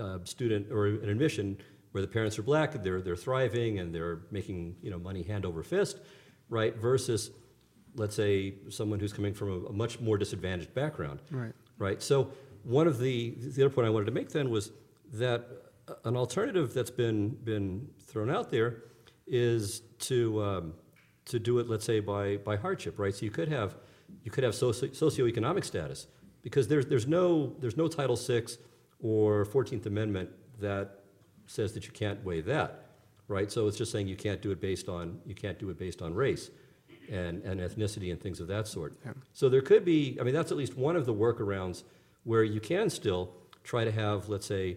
uh, 0.00 0.18
student 0.24 0.70
or 0.72 0.86
an 0.86 1.08
admission 1.08 1.58
where 1.92 2.02
the 2.02 2.08
parents 2.08 2.38
are 2.38 2.42
black, 2.42 2.82
they're, 2.82 3.00
they're 3.00 3.16
thriving 3.16 3.78
and 3.78 3.94
they're 3.94 4.20
making 4.30 4.76
you 4.82 4.90
know, 4.90 4.98
money 4.98 5.22
hand 5.22 5.46
over 5.46 5.62
fist, 5.62 5.98
right? 6.48 6.76
Versus, 6.76 7.30
let's 7.94 8.14
say, 8.14 8.54
someone 8.68 9.00
who's 9.00 9.12
coming 9.12 9.32
from 9.32 9.50
a, 9.50 9.66
a 9.66 9.72
much 9.72 10.00
more 10.00 10.18
disadvantaged 10.18 10.74
background 10.74 11.20
right. 11.30 11.52
right? 11.78 12.02
So 12.02 12.32
one 12.64 12.86
of 12.86 12.98
the 12.98 13.34
the 13.38 13.64
other 13.64 13.74
point 13.74 13.86
I 13.86 13.90
wanted 13.90 14.06
to 14.06 14.12
make 14.12 14.30
then 14.30 14.50
was 14.50 14.72
that 15.14 15.46
an 16.04 16.16
alternative 16.16 16.74
that's 16.74 16.90
been 16.90 17.30
been 17.30 17.88
thrown 18.06 18.30
out 18.30 18.50
there 18.50 18.82
is 19.26 19.80
to 20.00 20.42
um, 20.42 20.74
to 21.28 21.38
do 21.38 21.58
it, 21.58 21.68
let's 21.68 21.84
say 21.84 22.00
by 22.00 22.36
by 22.38 22.56
hardship, 22.56 22.98
right? 22.98 23.14
So 23.14 23.24
you 23.24 23.30
could 23.30 23.48
have 23.48 23.76
you 24.24 24.30
could 24.30 24.44
have 24.44 24.54
socio- 24.54 24.88
socioeconomic 24.88 25.64
status 25.64 26.06
because 26.42 26.68
there's 26.68 26.86
there's 26.86 27.06
no 27.06 27.54
there's 27.60 27.76
no 27.76 27.88
Title 27.88 28.16
VI 28.16 28.42
or 29.00 29.44
Fourteenth 29.44 29.86
Amendment 29.86 30.30
that 30.60 31.00
says 31.46 31.72
that 31.72 31.86
you 31.86 31.92
can't 31.92 32.22
weigh 32.24 32.40
that, 32.42 32.86
right? 33.28 33.50
So 33.50 33.66
it's 33.68 33.76
just 33.76 33.92
saying 33.92 34.08
you 34.08 34.16
can't 34.16 34.42
do 34.42 34.50
it 34.50 34.60
based 34.60 34.88
on 34.88 35.18
you 35.24 35.34
can't 35.34 35.58
do 35.58 35.70
it 35.70 35.78
based 35.78 36.02
on 36.02 36.14
race 36.14 36.50
and, 37.10 37.42
and 37.44 37.60
ethnicity 37.60 38.10
and 38.10 38.20
things 38.20 38.38
of 38.40 38.48
that 38.48 38.66
sort. 38.68 38.98
Yeah. 39.04 39.12
So 39.32 39.48
there 39.48 39.62
could 39.62 39.82
be, 39.84 40.18
I 40.20 40.24
mean, 40.24 40.34
that's 40.34 40.50
at 40.50 40.58
least 40.58 40.76
one 40.76 40.94
of 40.94 41.06
the 41.06 41.14
workarounds 41.14 41.84
where 42.24 42.44
you 42.44 42.60
can 42.60 42.90
still 42.90 43.32
try 43.64 43.82
to 43.84 43.90
have, 43.90 44.28
let's 44.28 44.44
say, 44.46 44.76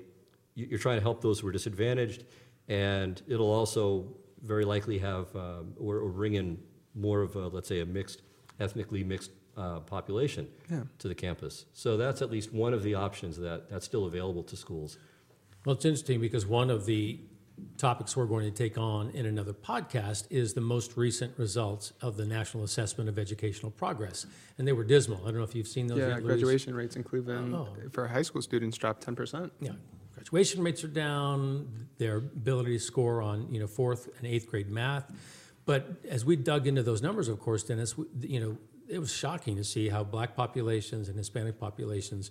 you- 0.55 0.67
you're 0.69 0.79
trying 0.79 0.95
to 0.95 1.01
help 1.01 1.21
those 1.21 1.41
who 1.41 1.47
are 1.49 1.51
disadvantaged, 1.51 2.23
and 2.69 3.21
it'll 3.27 3.51
also 3.51 4.15
very 4.43 4.65
likely 4.65 4.97
have, 4.99 5.33
um, 5.35 5.73
or, 5.79 5.97
or 5.99 6.09
bring 6.09 6.33
in 6.33 6.57
more 6.95 7.21
of 7.21 7.35
a, 7.35 7.47
let's 7.47 7.67
say, 7.67 7.79
a 7.81 7.85
mixed, 7.85 8.21
ethnically 8.59 9.03
mixed 9.03 9.31
uh, 9.57 9.79
population 9.81 10.47
Yeah. 10.69 10.83
to 10.99 11.07
the 11.07 11.15
campus. 11.15 11.65
So 11.73 11.97
that's 11.97 12.21
at 12.21 12.31
least 12.31 12.53
one 12.53 12.73
of 12.73 12.83
the 12.83 12.95
options 12.95 13.37
that, 13.37 13.69
that's 13.69 13.85
still 13.85 14.05
available 14.05 14.43
to 14.43 14.55
schools. 14.57 14.97
Well, 15.65 15.75
it's 15.75 15.85
interesting 15.85 16.19
because 16.21 16.45
one 16.45 16.69
of 16.69 16.85
the 16.85 17.19
topics 17.77 18.17
we're 18.17 18.25
going 18.25 18.45
to 18.45 18.57
take 18.57 18.77
on 18.77 19.11
in 19.11 19.27
another 19.27 19.53
podcast 19.53 20.25
is 20.31 20.53
the 20.55 20.61
most 20.61 20.97
recent 20.97 21.37
results 21.37 21.93
of 22.01 22.17
the 22.17 22.25
National 22.25 22.63
Assessment 22.63 23.07
of 23.09 23.19
Educational 23.19 23.71
Progress. 23.71 24.25
And 24.57 24.67
they 24.67 24.71
were 24.73 24.83
dismal. 24.83 25.19
I 25.21 25.25
don't 25.25 25.37
know 25.37 25.43
if 25.43 25.53
you've 25.53 25.67
seen 25.67 25.85
those 25.85 25.99
Yeah, 25.99 26.07
yet, 26.07 26.23
Luis. 26.23 26.25
graduation 26.27 26.73
rates 26.73 26.95
in 26.95 27.03
Cleveland 27.03 27.53
Oh. 27.53 27.67
for 27.91 28.07
high 28.07 28.23
school 28.23 28.41
students 28.41 28.77
dropped 28.77 29.05
10%. 29.05 29.51
Yeah, 29.59 29.73
graduation 30.21 30.63
rates 30.63 30.83
are 30.83 30.87
down. 30.87 31.87
Their 31.97 32.17
ability 32.17 32.77
to 32.77 32.83
score 32.83 33.21
on 33.21 33.51
you 33.51 33.59
know 33.59 33.67
fourth 33.67 34.07
and 34.17 34.27
eighth 34.27 34.47
grade 34.47 34.69
math, 34.69 35.11
but 35.65 35.95
as 36.07 36.23
we 36.23 36.35
dug 36.35 36.67
into 36.67 36.83
those 36.83 37.01
numbers, 37.01 37.27
of 37.27 37.39
course, 37.39 37.63
Dennis, 37.63 37.97
we, 37.97 38.05
you 38.21 38.39
know 38.39 38.57
it 38.87 38.99
was 38.99 39.11
shocking 39.11 39.55
to 39.55 39.63
see 39.63 39.89
how 39.89 40.03
black 40.03 40.35
populations 40.35 41.07
and 41.07 41.17
Hispanic 41.17 41.59
populations 41.59 42.29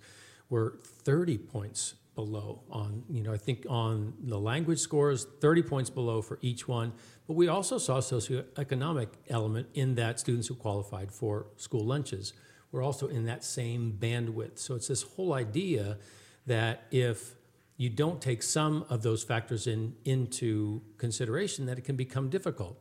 were 0.50 0.78
30 0.82 1.38
points 1.38 1.94
below 2.14 2.60
on 2.70 3.02
you 3.08 3.22
know 3.22 3.32
I 3.32 3.38
think 3.38 3.64
on 3.68 4.12
the 4.20 4.38
language 4.38 4.78
scores 4.78 5.26
30 5.40 5.62
points 5.62 5.90
below 5.90 6.20
for 6.20 6.38
each 6.42 6.66
one 6.66 6.92
but 7.26 7.34
we 7.34 7.46
also 7.48 7.78
saw 7.78 7.98
a 7.98 8.00
socioeconomic 8.00 9.08
element 9.28 9.68
in 9.74 9.94
that 9.94 10.18
students 10.18 10.48
who 10.48 10.56
qualified 10.56 11.12
for 11.12 11.46
school 11.56 11.86
lunches 11.86 12.32
were 12.72 12.82
also 12.82 13.06
in 13.06 13.26
that 13.26 13.44
same 13.44 13.96
bandwidth 13.98 14.58
so 14.58 14.74
it's 14.74 14.88
this 14.88 15.02
whole 15.02 15.32
idea 15.32 15.98
that 16.46 16.82
if 16.90 17.36
you 17.80 17.88
don't 17.88 18.20
take 18.20 18.42
some 18.42 18.84
of 18.90 19.02
those 19.02 19.22
factors 19.22 19.66
in 19.66 19.94
into 20.04 20.82
consideration 20.98 21.66
that 21.66 21.78
it 21.78 21.84
can 21.84 21.96
become 21.96 22.28
difficult 22.28 22.76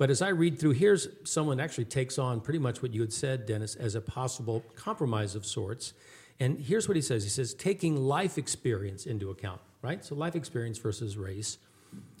but 0.00 0.08
as 0.08 0.22
I 0.22 0.30
read 0.30 0.58
through, 0.58 0.70
here's 0.70 1.08
someone 1.24 1.60
actually 1.60 1.84
takes 1.84 2.18
on 2.18 2.40
pretty 2.40 2.58
much 2.58 2.80
what 2.80 2.94
you 2.94 3.02
had 3.02 3.12
said, 3.12 3.44
Dennis, 3.44 3.74
as 3.74 3.94
a 3.94 4.00
possible 4.00 4.64
compromise 4.74 5.34
of 5.34 5.44
sorts. 5.44 5.92
And 6.40 6.58
here's 6.58 6.88
what 6.88 6.96
he 6.96 7.02
says 7.02 7.22
He 7.22 7.28
says, 7.28 7.52
taking 7.52 7.98
life 7.98 8.38
experience 8.38 9.04
into 9.04 9.28
account, 9.28 9.60
right? 9.82 10.02
So, 10.02 10.14
life 10.14 10.34
experience 10.34 10.78
versus 10.78 11.18
race, 11.18 11.58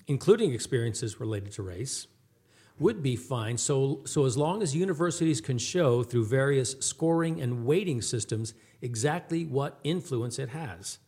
including 0.08 0.52
experiences 0.52 1.20
related 1.20 1.52
to 1.52 1.62
race, 1.62 2.06
would 2.78 3.02
be 3.02 3.16
fine. 3.16 3.56
So, 3.56 4.02
so 4.04 4.26
as 4.26 4.36
long 4.36 4.62
as 4.62 4.76
universities 4.76 5.40
can 5.40 5.56
show 5.56 6.02
through 6.02 6.26
various 6.26 6.76
scoring 6.80 7.40
and 7.40 7.64
weighting 7.64 8.02
systems 8.02 8.52
exactly 8.82 9.46
what 9.46 9.80
influence 9.84 10.38
it 10.38 10.50
has. 10.50 10.98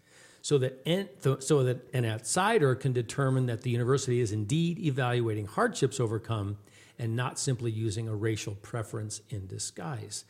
So 0.42 0.58
that, 0.58 1.38
so 1.40 1.62
that 1.62 1.88
an 1.94 2.04
outsider 2.04 2.74
can 2.74 2.92
determine 2.92 3.46
that 3.46 3.62
the 3.62 3.70
university 3.70 4.20
is 4.20 4.32
indeed 4.32 4.78
evaluating 4.78 5.46
hardships 5.46 6.00
overcome 6.00 6.58
and 6.98 7.16
not 7.16 7.38
simply 7.38 7.70
using 7.70 8.08
a 8.08 8.14
racial 8.14 8.56
preference 8.56 9.22
in 9.30 9.46
disguise. 9.46 10.24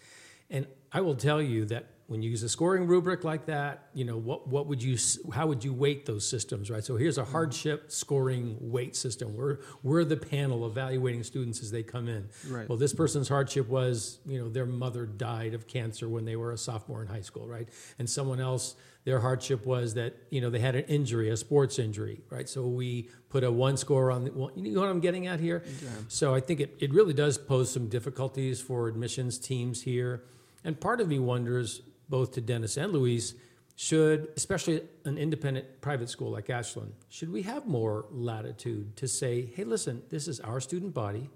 And 0.50 0.66
I 0.92 1.00
will 1.00 1.16
tell 1.16 1.40
you 1.40 1.64
that 1.66 1.86
when 2.12 2.22
you 2.22 2.28
use 2.28 2.42
a 2.42 2.48
scoring 2.48 2.86
rubric 2.86 3.24
like 3.24 3.46
that, 3.46 3.88
you 3.94 4.04
know 4.04 4.18
what 4.18 4.46
what 4.46 4.66
would 4.66 4.82
you 4.82 4.98
how 5.32 5.46
would 5.46 5.64
you 5.64 5.72
weight 5.72 6.04
those 6.04 6.28
systems, 6.28 6.70
right? 6.70 6.84
So 6.84 6.96
here's 6.96 7.16
a 7.16 7.24
hardship 7.24 7.90
scoring 7.90 8.58
weight 8.60 8.94
system. 8.94 9.34
We're 9.34 9.60
we're 9.82 10.04
the 10.04 10.18
panel 10.18 10.66
evaluating 10.66 11.22
students 11.22 11.62
as 11.62 11.70
they 11.70 11.82
come 11.82 12.08
in. 12.08 12.28
Right. 12.46 12.68
Well, 12.68 12.76
this 12.76 12.92
person's 12.92 13.30
hardship 13.30 13.66
was, 13.66 14.18
you 14.26 14.38
know, 14.38 14.50
their 14.50 14.66
mother 14.66 15.06
died 15.06 15.54
of 15.54 15.66
cancer 15.66 16.06
when 16.06 16.26
they 16.26 16.36
were 16.36 16.52
a 16.52 16.58
sophomore 16.58 17.00
in 17.00 17.08
high 17.08 17.22
school, 17.22 17.48
right? 17.48 17.66
And 17.98 18.08
someone 18.08 18.40
else 18.40 18.76
their 19.04 19.18
hardship 19.18 19.66
was 19.66 19.94
that 19.94 20.14
you 20.30 20.40
know 20.40 20.50
they 20.50 20.60
had 20.60 20.74
an 20.74 20.84
injury, 20.84 21.30
a 21.30 21.36
sports 21.36 21.78
injury, 21.78 22.20
right? 22.30 22.48
So 22.48 22.66
we 22.66 23.08
put 23.30 23.42
a 23.42 23.50
one 23.50 23.76
score 23.76 24.10
on 24.12 24.24
the. 24.24 24.32
Well, 24.32 24.52
you 24.54 24.72
know 24.72 24.80
what 24.80 24.90
I'm 24.90 25.00
getting 25.00 25.26
at 25.26 25.40
here. 25.40 25.64
Yeah. 25.82 25.88
So 26.08 26.34
I 26.34 26.40
think 26.40 26.60
it, 26.60 26.76
it 26.78 26.92
really 26.92 27.14
does 27.14 27.38
pose 27.38 27.72
some 27.72 27.88
difficulties 27.88 28.60
for 28.60 28.86
admissions 28.86 29.38
teams 29.38 29.82
here, 29.82 30.22
and 30.62 30.78
part 30.78 31.00
of 31.00 31.08
me 31.08 31.18
wonders, 31.18 31.82
both 32.12 32.32
to 32.32 32.42
Dennis 32.42 32.76
and 32.76 32.92
Luis, 32.92 33.32
should 33.74 34.28
especially 34.36 34.82
an 35.06 35.16
independent 35.16 35.80
private 35.80 36.10
school 36.10 36.30
like 36.30 36.50
Ashland, 36.50 36.92
should 37.08 37.32
we 37.32 37.40
have 37.40 37.66
more 37.66 38.04
latitude 38.10 38.94
to 38.98 39.08
say, 39.08 39.46
hey, 39.56 39.64
listen, 39.64 40.02
this 40.10 40.28
is 40.28 40.38
our 40.40 40.60
student 40.60 40.92
body, 40.92 41.30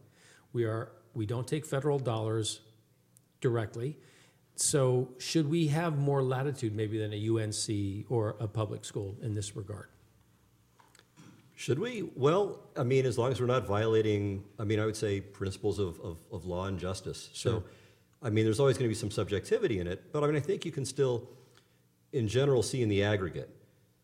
we 0.52 0.64
are 0.64 0.92
we 1.14 1.24
don't 1.24 1.48
take 1.48 1.64
federal 1.64 1.98
dollars 1.98 2.60
directly. 3.40 3.96
So, 4.56 5.08
should 5.18 5.48
we 5.48 5.68
have 5.68 5.96
more 5.96 6.22
latitude 6.22 6.76
maybe 6.76 6.98
than 6.98 7.12
a 7.14 7.20
UNC 7.30 8.10
or 8.10 8.36
a 8.38 8.46
public 8.46 8.84
school 8.84 9.16
in 9.22 9.34
this 9.34 9.56
regard? 9.56 9.88
Should 11.54 11.78
we? 11.78 12.10
Well, 12.14 12.60
I 12.76 12.82
mean, 12.82 13.06
as 13.06 13.16
long 13.16 13.32
as 13.32 13.40
we're 13.40 13.46
not 13.46 13.66
violating, 13.66 14.44
I 14.58 14.64
mean, 14.64 14.78
I 14.78 14.84
would 14.84 14.96
say 14.96 15.22
principles 15.22 15.78
of, 15.78 15.98
of, 16.00 16.18
of 16.30 16.44
law 16.44 16.66
and 16.66 16.78
justice. 16.78 17.30
Sure. 17.32 17.62
So, 17.62 17.64
I 18.26 18.30
mean, 18.30 18.44
there's 18.44 18.58
always 18.58 18.76
going 18.76 18.86
to 18.86 18.92
be 18.92 18.98
some 18.98 19.12
subjectivity 19.12 19.78
in 19.78 19.86
it, 19.86 20.02
but 20.12 20.24
I 20.24 20.26
mean, 20.26 20.34
I 20.34 20.40
think 20.40 20.64
you 20.64 20.72
can 20.72 20.84
still, 20.84 21.28
in 22.12 22.26
general, 22.26 22.60
see 22.60 22.82
in 22.82 22.88
the 22.88 23.04
aggregate. 23.04 23.48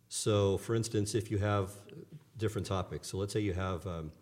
So, 0.09 0.59
for 0.59 0.77
instance, 0.77 1.17
if 1.17 1.29
you 1.29 1.39
have 1.39 1.71
different 2.39 2.69
topics, 2.69 3.09
so 3.09 3.17
let's 3.19 3.33
say 3.33 3.41
you 3.41 3.53
have, 3.53 3.85
um, 3.85 4.13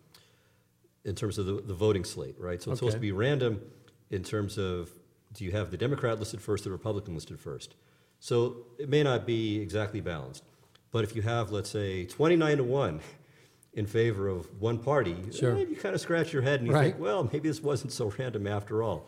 in 1.05 1.13
terms 1.13 1.37
of 1.37 1.45
the, 1.45 1.61
the 1.61 1.75
voting 1.75 2.03
slate, 2.03 2.35
right? 2.39 2.59
So 2.63 2.71
it's 2.71 2.79
supposed 2.79 2.95
to 2.95 2.99
be 3.01 3.11
random 3.11 3.61
in 4.09 4.23
terms 4.23 4.57
of 4.57 4.89
do 5.33 5.45
you 5.45 5.51
have 5.51 5.69
the 5.69 5.77
Democrat 5.77 6.17
listed 6.17 6.41
first 6.41 6.65
or 6.65 6.69
the 6.69 6.73
Republican 6.73 7.13
listed 7.13 7.39
first? 7.39 7.75
So 8.19 8.57
it 8.79 8.89
may 8.89 9.03
not 9.03 9.27
be 9.27 9.59
exactly 9.61 10.01
balanced. 10.01 10.43
But 10.91 11.03
if 11.03 11.15
you 11.15 11.21
have, 11.21 11.51
let's 11.51 11.69
say, 11.69 12.05
29 12.05 12.57
to 12.57 12.63
1 12.63 12.99
in 13.73 13.85
favor 13.85 14.27
of 14.27 14.47
one 14.59 14.79
party, 14.79 15.15
Sure. 15.31 15.55
eh, 15.57 15.65
you 15.69 15.75
kind 15.75 15.93
of 15.93 16.01
scratch 16.01 16.33
your 16.33 16.41
head 16.41 16.59
and 16.59 16.67
you 16.67 16.73
Right. 16.73 16.91
think, 16.91 16.99
well, 16.99 17.29
maybe 17.31 17.47
this 17.47 17.61
wasn't 17.61 17.93
so 17.93 18.11
random 18.17 18.47
after 18.47 18.81
all. 18.81 19.07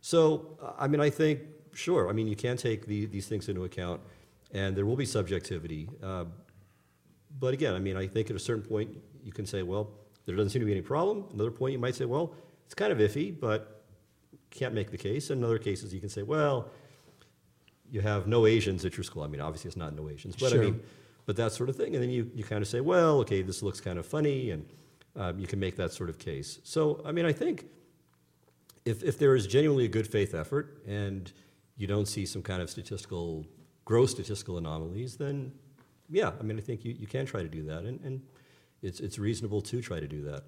So, 0.00 0.58
I 0.78 0.86
mean, 0.86 1.00
I 1.00 1.10
think, 1.10 1.40
sure, 1.72 2.08
I 2.08 2.12
mean, 2.12 2.28
you 2.28 2.36
can 2.36 2.56
take 2.56 2.86
the, 2.86 3.06
these 3.06 3.26
things 3.26 3.48
into 3.48 3.64
account, 3.64 4.00
and 4.52 4.76
there 4.76 4.86
will 4.86 4.96
be 4.96 5.06
subjectivity. 5.06 5.88
Uh, 6.02 6.26
but 7.38 7.52
again, 7.54 7.74
I 7.74 7.78
mean, 7.78 7.96
I 7.96 8.06
think 8.06 8.30
at 8.30 8.36
a 8.36 8.40
certain 8.40 8.62
point, 8.62 8.96
you 9.24 9.32
can 9.32 9.46
say, 9.46 9.62
well, 9.62 9.90
there 10.24 10.36
doesn't 10.36 10.50
seem 10.50 10.60
to 10.60 10.66
be 10.66 10.72
any 10.72 10.82
problem. 10.82 11.24
Another 11.32 11.50
point, 11.50 11.72
you 11.72 11.78
might 11.78 11.94
say, 11.94 12.04
well, 12.04 12.34
it's 12.64 12.74
kind 12.74 12.92
of 12.92 12.98
iffy, 12.98 13.38
but 13.38 13.84
can't 14.50 14.74
make 14.74 14.90
the 14.90 14.98
case. 14.98 15.30
In 15.30 15.42
other 15.44 15.58
cases, 15.58 15.92
you 15.92 16.00
can 16.00 16.08
say, 16.08 16.22
well, 16.22 16.70
you 17.90 18.00
have 18.00 18.26
no 18.26 18.46
Asians 18.46 18.84
at 18.84 18.96
your 18.96 19.04
school. 19.04 19.22
I 19.22 19.28
mean, 19.28 19.40
obviously, 19.40 19.68
it's 19.68 19.76
not 19.76 19.94
no 19.94 20.08
Asians, 20.08 20.34
but 20.36 20.50
Sure. 20.50 20.60
I 20.60 20.64
mean, 20.64 20.80
but 21.26 21.36
that 21.36 21.52
sort 21.52 21.68
of 21.68 21.76
thing. 21.76 21.94
And 21.94 22.02
then 22.02 22.10
you, 22.10 22.30
you 22.34 22.44
kind 22.44 22.62
of 22.62 22.68
say, 22.68 22.80
well, 22.80 23.18
okay, 23.20 23.42
this 23.42 23.62
looks 23.62 23.80
kind 23.80 23.98
of 23.98 24.06
funny, 24.06 24.50
and 24.50 24.66
um, 25.16 25.38
you 25.38 25.46
can 25.46 25.58
make 25.58 25.76
that 25.76 25.92
sort 25.92 26.08
of 26.08 26.18
case. 26.18 26.60
So, 26.62 27.02
I 27.04 27.12
mean, 27.12 27.26
I 27.26 27.32
think 27.32 27.66
if, 28.86 29.02
if 29.02 29.18
there 29.18 29.34
is 29.34 29.46
genuinely 29.46 29.84
a 29.84 29.88
good 29.88 30.06
faith 30.06 30.34
effort 30.34 30.82
and 30.86 31.30
you 31.76 31.86
don't 31.86 32.06
see 32.06 32.24
some 32.24 32.40
kind 32.40 32.62
of 32.62 32.70
statistical, 32.70 33.44
gross 33.84 34.12
statistical 34.12 34.56
anomalies, 34.56 35.16
then 35.16 35.52
yeah, 36.08 36.30
I 36.38 36.42
mean, 36.44 36.56
I 36.56 36.60
think 36.60 36.84
you, 36.84 36.94
you 36.98 37.06
can 37.06 37.26
try 37.26 37.42
to 37.42 37.48
do 37.48 37.64
that, 37.64 37.82
and, 37.82 38.00
and 38.02 38.22
it's, 38.80 39.00
it's 39.00 39.18
reasonable 39.18 39.60
to 39.62 39.82
try 39.82 39.98
to 39.98 40.06
do 40.06 40.22
that. 40.22 40.44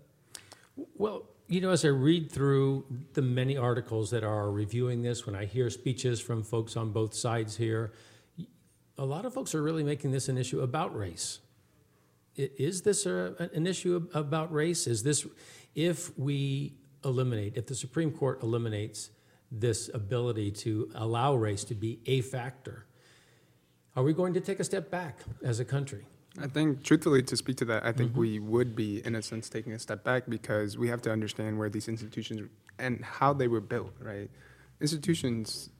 Well, 0.96 1.24
you 1.48 1.60
know, 1.60 1.70
as 1.70 1.84
I 1.84 1.88
read 1.88 2.30
through 2.30 2.84
the 3.14 3.22
many 3.22 3.56
articles 3.56 4.10
that 4.10 4.22
are 4.22 4.50
reviewing 4.50 5.02
this, 5.02 5.26
when 5.26 5.34
I 5.34 5.44
hear 5.44 5.68
speeches 5.68 6.20
from 6.20 6.44
folks 6.44 6.76
on 6.76 6.92
both 6.92 7.14
sides 7.14 7.56
here, 7.56 7.92
a 8.96 9.04
lot 9.04 9.24
of 9.24 9.34
folks 9.34 9.54
are 9.54 9.62
really 9.62 9.82
making 9.82 10.12
this 10.12 10.28
an 10.28 10.38
issue 10.38 10.60
about 10.60 10.96
race. 10.96 11.40
Is 12.36 12.82
this 12.82 13.04
a, 13.06 13.50
an 13.52 13.66
issue 13.66 14.08
about 14.14 14.52
race? 14.52 14.86
Is 14.86 15.02
this, 15.02 15.26
if 15.74 16.16
we 16.16 16.74
eliminate, 17.08 17.56
if 17.56 17.66
the 17.66 17.74
Supreme 17.74 18.10
Court 18.10 18.42
eliminates 18.42 19.10
this 19.50 19.90
ability 19.92 20.50
to 20.50 20.90
allow 20.94 21.34
race 21.34 21.64
to 21.64 21.74
be 21.74 22.00
a 22.06 22.20
factor, 22.20 22.86
are 23.96 24.02
we 24.02 24.12
going 24.12 24.34
to 24.34 24.40
take 24.40 24.60
a 24.60 24.64
step 24.64 24.90
back 24.90 25.20
as 25.42 25.58
a 25.58 25.64
country? 25.64 26.04
I 26.40 26.46
think, 26.46 26.84
truthfully, 26.84 27.22
to 27.22 27.36
speak 27.36 27.56
to 27.56 27.64
that, 27.66 27.84
I 27.84 27.92
think 27.92 28.10
mm-hmm. 28.10 28.20
we 28.20 28.38
would 28.38 28.76
be, 28.76 29.04
in 29.04 29.14
a 29.16 29.22
sense, 29.22 29.48
taking 29.48 29.72
a 29.72 29.78
step 29.78 30.04
back 30.04 30.24
because 30.28 30.78
we 30.78 30.88
have 30.88 31.02
to 31.02 31.10
understand 31.10 31.58
where 31.58 31.68
these 31.68 31.88
institutions 31.88 32.48
and 32.78 33.04
how 33.04 33.32
they 33.32 33.48
were 33.48 33.60
built, 33.60 33.92
right? 34.00 34.30
Institutions, 34.80 35.70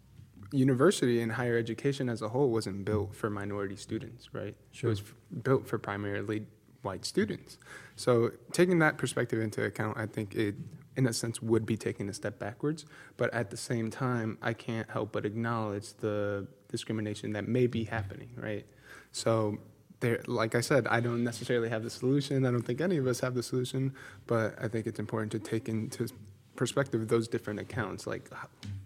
university 0.53 1.21
and 1.21 1.33
higher 1.33 1.57
education 1.57 2.09
as 2.09 2.23
a 2.23 2.29
whole 2.29 2.51
wasn't 2.51 2.85
built 2.85 3.15
for 3.15 3.31
minority 3.31 3.77
students, 3.77 4.33
right? 4.33 4.57
Sure. 4.73 4.89
It 4.89 4.91
was 4.91 5.01
f- 5.01 5.15
built 5.43 5.69
for 5.69 5.79
primarily 5.79 6.47
white 6.83 7.05
students. 7.05 7.59
So, 7.97 8.31
taking 8.53 8.79
that 8.81 8.99
perspective 8.99 9.41
into 9.41 9.65
account, 9.65 9.99
I 9.99 10.07
think 10.07 10.35
it, 10.35 10.55
in 10.99 11.07
a 11.07 11.13
sense, 11.13 11.41
would 11.41 11.65
be 11.65 11.77
taking 11.77 12.09
a 12.09 12.13
step 12.13 12.39
backwards. 12.41 12.85
But 13.17 13.33
at 13.33 13.51
the 13.51 13.57
same 13.57 13.89
time, 13.89 14.37
I 14.43 14.53
can't 14.53 14.91
help 14.91 15.13
but 15.13 15.25
acknowledge 15.25 15.95
the 15.95 16.49
discrimination 16.69 17.33
that 17.33 17.47
may 17.47 17.69
be 17.69 17.85
happening, 17.85 18.31
right? 18.37 18.67
So, 19.13 19.59
there, 20.01 20.21
like 20.27 20.55
I 20.55 20.61
said, 20.61 20.87
I 20.89 21.01
don't 21.01 21.25
necessarily 21.25 21.69
have 21.69 21.83
the 21.85 21.91
solution. 21.91 22.45
I 22.45 22.51
don't 22.51 22.63
think 22.63 22.81
any 22.81 22.99
of 22.99 23.07
us 23.07 23.21
have 23.21 23.35
the 23.35 23.43
solution, 23.43 23.95
but 24.27 24.55
I 24.61 24.69
think 24.69 24.87
it's 24.87 24.99
important 24.99 25.33
to 25.33 25.39
take 25.39 25.69
into 25.69 26.09
perspective 26.57 27.07
those 27.09 27.29
different 27.29 27.61
accounts. 27.61 28.07
Like, 28.07 28.29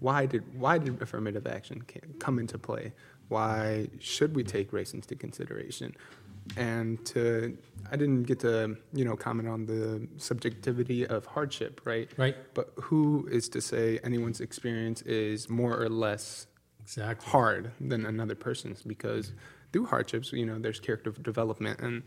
why 0.00 0.26
did 0.26 0.42
why 0.58 0.78
did 0.78 1.00
affirmative 1.02 1.46
action 1.46 1.84
come 2.18 2.38
into 2.38 2.58
play? 2.58 2.92
Why 3.28 3.88
should 3.98 4.36
we 4.36 4.44
take 4.44 4.72
race 4.72 4.92
into 4.92 5.14
consideration? 5.16 5.96
And 6.56 7.04
to, 7.06 7.56
I 7.90 7.96
didn't 7.96 8.24
get 8.24 8.40
to 8.40 8.76
you 8.92 9.04
know 9.04 9.16
comment 9.16 9.48
on 9.48 9.66
the 9.66 10.08
subjectivity 10.16 11.06
of 11.06 11.24
hardship, 11.26 11.80
right? 11.84 12.10
Right? 12.16 12.36
But 12.54 12.72
who 12.76 13.28
is 13.30 13.48
to 13.50 13.60
say 13.60 14.00
anyone's 14.02 14.40
experience 14.40 15.02
is 15.02 15.48
more 15.48 15.80
or 15.80 15.88
less 15.88 16.46
Exactly. 16.82 17.30
hard 17.30 17.70
than 17.80 18.04
another 18.06 18.34
person's 18.34 18.82
because 18.82 19.32
through 19.72 19.86
hardships, 19.86 20.32
you 20.32 20.44
know, 20.44 20.58
there's 20.58 20.80
character 20.80 21.10
development 21.10 21.80
and 21.80 22.02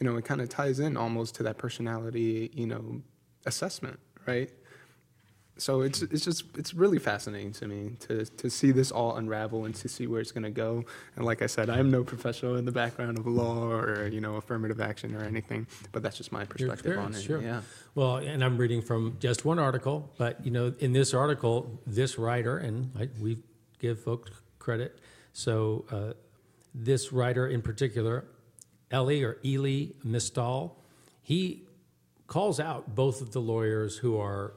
you 0.00 0.04
know, 0.06 0.16
it 0.16 0.24
kind 0.24 0.40
of 0.40 0.48
ties 0.48 0.78
in 0.78 0.96
almost 0.96 1.34
to 1.36 1.42
that 1.42 1.56
personality, 1.58 2.50
you 2.54 2.66
know, 2.66 3.00
assessment, 3.46 3.98
right? 4.26 4.50
So 5.58 5.80
it's 5.80 6.02
it's 6.02 6.24
just 6.24 6.44
it's 6.56 6.74
really 6.74 6.98
fascinating 6.98 7.52
to 7.52 7.66
me 7.66 7.92
to 8.00 8.24
to 8.26 8.50
see 8.50 8.72
this 8.72 8.90
all 8.90 9.16
unravel 9.16 9.64
and 9.64 9.74
to 9.76 9.88
see 9.88 10.06
where 10.06 10.20
it's 10.20 10.32
going 10.32 10.44
to 10.44 10.50
go. 10.50 10.84
And 11.16 11.24
like 11.24 11.40
I 11.40 11.46
said, 11.46 11.70
I'm 11.70 11.90
no 11.90 12.04
professional 12.04 12.56
in 12.56 12.66
the 12.66 12.72
background 12.72 13.18
of 13.18 13.26
law 13.26 13.70
or 13.70 14.06
you 14.06 14.20
know 14.20 14.36
affirmative 14.36 14.80
action 14.80 15.14
or 15.14 15.24
anything, 15.24 15.66
but 15.92 16.02
that's 16.02 16.16
just 16.18 16.30
my 16.30 16.44
perspective 16.44 16.98
on 16.98 17.14
it. 17.14 17.22
sure. 17.22 17.40
Yeah. 17.40 17.62
Well, 17.94 18.16
and 18.16 18.44
I'm 18.44 18.58
reading 18.58 18.82
from 18.82 19.16
just 19.18 19.46
one 19.46 19.58
article, 19.58 20.12
but 20.18 20.44
you 20.44 20.50
know, 20.50 20.74
in 20.78 20.92
this 20.92 21.14
article, 21.14 21.80
this 21.86 22.18
writer, 22.18 22.58
and 22.58 22.90
I, 22.98 23.08
we 23.20 23.38
give 23.78 24.00
folks 24.00 24.30
credit. 24.58 24.98
So, 25.32 25.84
uh, 25.90 26.12
this 26.74 27.12
writer 27.12 27.46
in 27.46 27.62
particular, 27.62 28.24
Ellie 28.90 29.22
or 29.22 29.38
Ely 29.44 29.92
Mystal, 30.04 30.76
he 31.22 31.62
calls 32.26 32.60
out 32.60 32.94
both 32.94 33.22
of 33.22 33.32
the 33.32 33.40
lawyers 33.40 33.96
who 33.96 34.18
are 34.18 34.52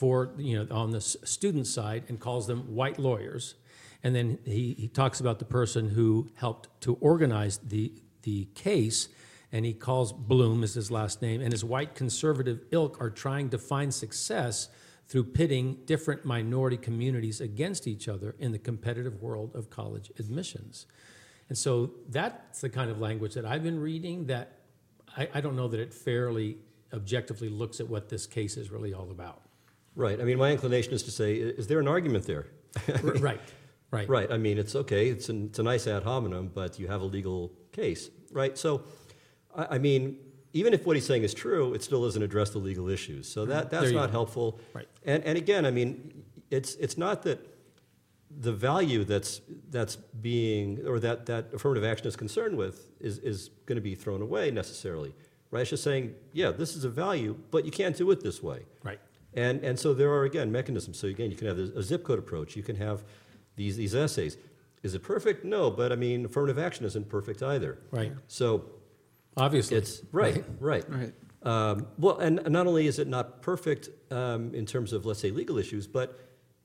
for 0.00 0.30
you 0.38 0.56
know 0.56 0.74
on 0.74 0.92
the 0.92 1.00
student 1.02 1.66
side 1.66 2.04
and 2.08 2.18
calls 2.18 2.46
them 2.46 2.74
white 2.74 2.98
lawyers, 2.98 3.54
and 4.02 4.16
then 4.16 4.38
he, 4.46 4.74
he 4.78 4.88
talks 4.88 5.20
about 5.20 5.38
the 5.38 5.44
person 5.44 5.90
who 5.90 6.30
helped 6.36 6.68
to 6.80 6.94
organize 7.02 7.58
the 7.58 7.92
the 8.22 8.46
case, 8.54 9.10
and 9.52 9.66
he 9.66 9.74
calls 9.74 10.10
Blum 10.10 10.64
is 10.64 10.72
his 10.72 10.90
last 10.90 11.20
name, 11.20 11.42
and 11.42 11.52
his 11.52 11.62
white 11.62 11.94
conservative 11.94 12.62
ilk 12.70 12.98
are 12.98 13.10
trying 13.10 13.50
to 13.50 13.58
find 13.58 13.92
success 13.92 14.70
through 15.06 15.24
pitting 15.24 15.76
different 15.84 16.24
minority 16.24 16.78
communities 16.78 17.42
against 17.42 17.86
each 17.86 18.08
other 18.08 18.34
in 18.38 18.52
the 18.52 18.58
competitive 18.58 19.20
world 19.20 19.54
of 19.54 19.68
college 19.68 20.10
admissions. 20.18 20.86
And 21.50 21.58
so 21.58 21.90
that's 22.08 22.62
the 22.62 22.70
kind 22.70 22.90
of 22.90 23.00
language 23.00 23.34
that 23.34 23.44
I've 23.44 23.64
been 23.64 23.80
reading 23.80 24.28
that 24.28 24.60
I, 25.14 25.28
I 25.34 25.40
don't 25.42 25.56
know 25.56 25.68
that 25.68 25.80
it 25.80 25.92
fairly 25.92 26.56
objectively 26.94 27.50
looks 27.50 27.80
at 27.80 27.88
what 27.88 28.08
this 28.08 28.26
case 28.26 28.56
is 28.56 28.70
really 28.70 28.94
all 28.94 29.10
about. 29.10 29.42
Right. 29.94 30.20
I 30.20 30.24
mean, 30.24 30.38
my 30.38 30.50
inclination 30.50 30.92
is 30.92 31.02
to 31.04 31.10
say, 31.10 31.34
is 31.34 31.66
there 31.66 31.80
an 31.80 31.88
argument 31.88 32.26
there? 32.26 32.46
Right, 33.02 33.40
right. 33.90 34.08
Right. 34.08 34.30
I 34.30 34.38
mean, 34.38 34.56
it's 34.56 34.76
okay. 34.76 35.08
It's, 35.08 35.28
an, 35.28 35.46
it's 35.46 35.58
a 35.58 35.64
nice 35.64 35.88
ad 35.88 36.04
hominem, 36.04 36.48
but 36.54 36.78
you 36.78 36.86
have 36.86 37.00
a 37.00 37.04
legal 37.04 37.52
case, 37.72 38.08
right? 38.30 38.56
So, 38.56 38.84
I, 39.54 39.66
I 39.74 39.78
mean, 39.78 40.16
even 40.52 40.74
if 40.74 40.86
what 40.86 40.96
he's 40.96 41.06
saying 41.06 41.24
is 41.24 41.34
true, 41.34 41.74
it 41.74 41.82
still 41.82 42.04
doesn't 42.04 42.22
address 42.22 42.50
the 42.50 42.58
legal 42.58 42.88
issues. 42.88 43.28
So 43.28 43.44
that, 43.46 43.70
that's 43.70 43.90
not 43.90 44.06
go. 44.06 44.12
helpful. 44.12 44.60
Right. 44.72 44.86
And, 45.04 45.24
and 45.24 45.36
again, 45.36 45.66
I 45.66 45.70
mean, 45.70 46.22
it's, 46.50 46.74
it's 46.76 46.96
not 46.96 47.22
that 47.24 47.46
the 48.30 48.52
value 48.52 49.04
that's, 49.04 49.40
that's 49.70 49.96
being, 49.96 50.86
or 50.86 51.00
that, 51.00 51.26
that 51.26 51.52
affirmative 51.52 51.84
action 51.84 52.06
is 52.06 52.16
concerned 52.16 52.56
with 52.56 52.90
is, 53.00 53.18
is 53.18 53.50
going 53.66 53.76
to 53.76 53.82
be 53.82 53.94
thrown 53.94 54.22
away 54.22 54.50
necessarily, 54.50 55.14
right? 55.50 55.62
It's 55.62 55.70
just 55.70 55.82
saying, 55.82 56.14
yeah, 56.32 56.50
this 56.50 56.76
is 56.76 56.84
a 56.84 56.88
value, 56.88 57.36
but 57.50 57.64
you 57.64 57.72
can't 57.72 57.96
do 57.96 58.10
it 58.12 58.22
this 58.22 58.42
way. 58.42 58.66
Right. 58.84 59.00
And, 59.34 59.62
and 59.64 59.78
so 59.78 59.94
there 59.94 60.10
are, 60.10 60.24
again, 60.24 60.50
mechanisms. 60.50 60.98
So 60.98 61.06
again, 61.08 61.30
you 61.30 61.36
can 61.36 61.46
have 61.46 61.58
a 61.58 61.82
zip 61.82 62.02
code 62.04 62.18
approach. 62.18 62.56
You 62.56 62.62
can 62.62 62.76
have 62.76 63.04
these, 63.56 63.76
these 63.76 63.94
essays. 63.94 64.36
Is 64.82 64.94
it 64.94 65.02
perfect? 65.02 65.44
No, 65.44 65.70
but 65.70 65.92
I 65.92 65.96
mean, 65.96 66.24
affirmative 66.24 66.58
action 66.58 66.84
isn't 66.86 67.08
perfect 67.08 67.42
either. 67.42 67.78
Right. 67.90 68.12
So 68.26 68.64
Obviously. 69.36 69.76
it's, 69.76 70.02
right, 70.12 70.44
right. 70.58 70.84
Right. 70.88 71.12
Um, 71.42 71.86
well, 71.98 72.18
and 72.18 72.40
not 72.48 72.66
only 72.66 72.86
is 72.86 72.98
it 72.98 73.06
not 73.08 73.40
perfect 73.42 73.88
um, 74.10 74.54
in 74.54 74.66
terms 74.66 74.92
of, 74.92 75.06
let's 75.06 75.20
say, 75.20 75.30
legal 75.30 75.58
issues, 75.58 75.86
but 75.86 76.18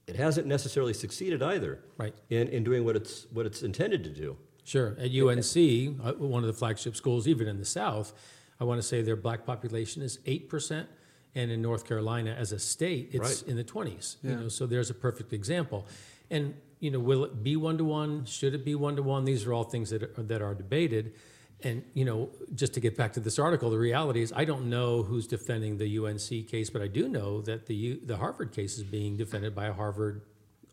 it 0.08 0.16
hasn't 0.16 0.48
necessarily 0.48 0.94
succeeded 0.94 1.42
either 1.44 1.84
Right. 1.98 2.14
in, 2.30 2.48
in 2.50 2.64
doing 2.64 2.84
what 2.86 2.96
it's, 2.96 3.28
what 3.32 3.46
it's 3.46 3.62
intended 3.64 4.04
to 4.04 4.10
do. 4.10 4.38
Sure. 4.64 4.98
At 5.00 5.12
UNC, 5.12 6.00
uh, 6.04 6.14
one 6.18 6.44
of 6.44 6.48
the 6.48 6.54
flagship 6.54 6.96
schools, 6.96 7.28
even 7.28 7.48
in 7.48 7.58
the 7.60 7.66
South, 7.66 8.14
I 8.60 8.64
want 8.64 8.82
to 8.82 8.88
say 8.88 9.02
their 9.02 9.16
black 9.16 9.46
population 9.46 10.02
is 10.02 10.18
8%. 10.26 10.88
And 11.36 11.52
in 11.52 11.62
North 11.62 11.86
Carolina, 11.86 12.32
as 12.38 12.52
a 12.54 12.60
state, 12.60 13.10
it's 13.12 13.42
Right. 13.42 13.50
in 13.50 13.58
the 13.58 13.64
20s. 13.64 14.18
You 14.24 14.36
know, 14.36 14.48
so 14.48 14.66
there's 14.66 14.90
a 14.90 14.94
perfect 14.94 15.34
example. 15.34 15.86
And, 16.32 16.56
you 16.80 16.90
know, 16.90 17.00
will 17.00 17.26
it 17.26 17.44
be 17.44 17.56
one 17.58 17.78
to 17.78 17.84
one? 17.84 18.26
Should 18.26 18.54
it 18.56 18.64
be 18.64 18.74
one 18.74 18.96
to 18.96 19.04
one? 19.04 19.26
These 19.26 19.46
are 19.46 19.54
all 19.54 19.66
things 19.66 19.90
that 19.90 20.02
are, 20.04 20.24
that 20.24 20.42
are 20.42 20.56
debated. 20.56 21.14
And, 21.62 21.84
you 21.94 22.06
know, 22.06 22.30
just 22.54 22.74
to 22.76 22.80
get 22.80 22.96
back 22.96 23.14
to 23.14 23.20
this 23.20 23.38
article, 23.38 23.70
the 23.70 23.78
reality 23.78 24.22
is 24.22 24.32
I 24.36 24.46
don't 24.46 24.70
know 24.70 25.04
who's 25.04 25.28
defending 25.28 25.78
the 25.78 25.98
UNC 25.98 26.48
case, 26.48 26.70
but 26.70 26.82
I 26.82 26.88
do 26.88 27.08
know 27.10 27.42
that 27.42 27.66
the, 27.66 27.76
U, 27.76 28.00
the 28.04 28.18
Harvard 28.18 28.52
case 28.54 28.78
is 28.78 28.84
being 28.84 29.18
defended 29.18 29.54
by 29.54 29.66
a 29.68 29.74
Harvard 29.74 30.22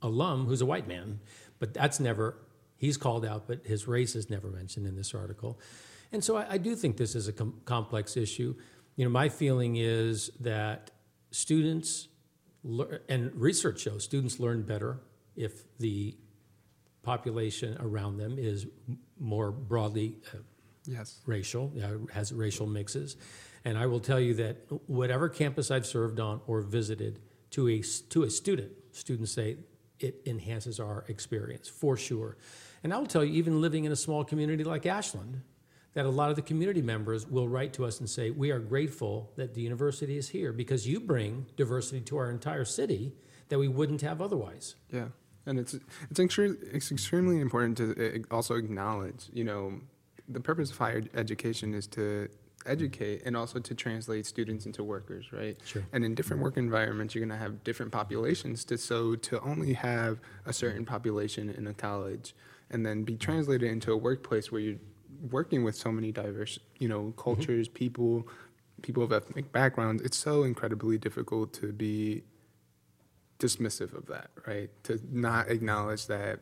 alum 0.01 0.47
who's 0.47 0.61
a 0.61 0.67
white 0.67 0.87
man. 0.87 1.21
But 1.59 1.75
that's 1.75 1.99
never, 2.01 2.37
he's 2.77 2.97
called 2.97 3.25
out, 3.25 3.47
but 3.49 3.65
his 3.65 3.87
race 3.89 4.15
is 4.15 4.31
never 4.31 4.49
mentioned 4.49 4.87
in 4.87 4.97
this 4.97 5.15
article. 5.15 5.59
And 6.13 6.23
so 6.23 6.37
I, 6.37 6.53
I 6.55 6.59
do 6.59 6.77
think 6.77 6.97
this 6.99 7.15
is 7.15 7.27
a 7.29 7.33
com- 7.33 7.61
complex 7.65 8.17
issue. 8.17 8.55
You 8.97 9.05
know, 9.05 9.11
my 9.11 9.29
feeling 9.29 9.77
is 9.77 10.31
that 10.41 10.91
students, 11.31 12.09
lear- 12.63 13.03
and 13.09 13.35
research 13.35 13.81
shows 13.81 14.05
students 14.05 14.39
learn 14.39 14.63
better 14.63 15.01
if 15.37 15.65
the 15.79 16.17
population 17.03 17.77
around 17.81 18.19
them 18.19 18.39
is 18.39 18.67
more 19.19 19.51
broadly 19.51 20.17
uh, 20.33 20.39
Yes. 20.85 21.21
racial, 21.27 21.73
uh, 21.83 22.13
has 22.13 22.33
racial 22.33 22.67
mixes. 22.67 23.17
And 23.65 23.79
I 23.79 23.87
will 23.87 24.01
tell 24.01 24.19
you 24.19 24.35
that 24.35 24.57
whatever 24.89 25.29
campus 25.29 25.71
I've 25.71 25.87
served 25.87 26.19
on 26.19 26.41
or 26.49 26.61
visited, 26.61 27.21
to 27.51 27.69
a, 27.69 27.83
to 28.11 28.25
a 28.25 28.31
student, 28.31 28.73
students 28.91 29.31
say 29.31 29.59
it 30.01 30.21
enhances 30.27 30.81
our 30.81 31.05
experience 31.07 31.69
for 31.69 31.97
sure. 31.97 32.37
And 32.83 32.93
I 32.93 32.97
will 32.97 33.07
tell 33.07 33.25
you, 33.25 33.33
even 33.35 33.61
living 33.61 33.85
in 33.85 33.93
a 33.93 33.97
small 33.97 34.25
community 34.25 34.65
like 34.65 34.85
Ashland, 34.87 35.43
that 35.95 36.07
a 36.07 36.11
lot 36.11 36.31
of 36.31 36.37
the 36.37 36.43
community 36.43 36.83
members 36.83 37.27
will 37.27 37.49
write 37.49 37.73
to 37.75 37.85
us 37.85 38.01
and 38.01 38.09
say, 38.09 38.31
We 38.31 38.51
are 38.51 38.59
grateful 38.59 39.33
that 39.37 39.55
the 39.55 39.61
university 39.61 40.17
is 40.17 40.29
here 40.31 40.53
because 40.53 40.87
you 40.87 41.01
bring 41.01 41.47
diversity 41.57 42.01
to 42.03 42.17
our 42.19 42.31
entire 42.31 42.65
city 42.65 43.13
that 43.49 43.59
we 43.59 43.69
wouldn't 43.69 44.01
have 44.01 44.23
otherwise. 44.23 44.77
Yeah, 44.91 45.09
and 45.47 45.59
it's 45.59 45.75
it's 46.11 46.21
extre- 46.21 46.57
it's 46.73 46.91
extremely 46.91 47.41
important 47.41 47.77
to 47.79 48.25
uh, 48.31 48.35
also 48.35 48.55
acknowledge. 48.55 49.29
You 49.33 49.45
know, 49.45 49.81
the 50.29 50.41
purpose 50.41 50.71
of 50.71 50.79
higher 50.79 51.03
education 51.15 51.75
is 51.75 51.87
to 51.89 52.29
educate 52.65 53.23
and 53.25 53.37
also 53.37 53.59
to 53.59 53.75
translate 53.75 54.25
students 54.25 54.67
into 54.67 54.85
workers, 54.85 55.33
right? 55.33 55.59
Sure. 55.65 55.85
And 55.93 56.05
in 56.05 56.15
different 56.15 56.43
work 56.43 56.57
environments, 56.57 57.15
you're 57.15 57.27
going 57.27 57.37
to 57.37 57.43
have 57.43 57.65
different 57.65 57.93
populations. 57.93 58.65
To 58.67 58.79
so 58.79 59.17
to 59.17 59.41
only 59.41 59.75
have 59.75 60.21
a 60.47 60.53
certain 60.53 60.85
population 60.85 61.51
in 61.51 61.67
a 61.67 61.75
college 61.75 62.35
and 62.71 62.87
then 62.87 63.03
be 63.03 63.17
translated 63.17 63.71
into 63.71 63.93
a 63.93 63.97
workplace 63.97 64.51
where 64.51 64.61
you're 64.61 64.79
working 65.31 65.65
with 65.65 65.75
so 65.77 65.93
many 65.93 66.13
diverse, 66.13 66.59
you 66.79 66.89
know, 66.89 67.13
cultures, 67.17 67.69
people, 67.69 68.29
people 68.83 69.03
of 69.03 69.13
ethnic 69.13 69.53
backgrounds. 69.53 70.03
It's 70.03 70.17
so 70.17 70.43
incredibly 70.43 70.99
difficult 70.99 71.53
to 71.55 71.73
be 71.73 72.23
dismissive 73.39 73.95
of 73.97 74.07
that, 74.07 74.31
right? 74.47 74.71
To 74.85 75.01
not 75.11 75.49
acknowledge 75.51 76.07
that 76.07 76.41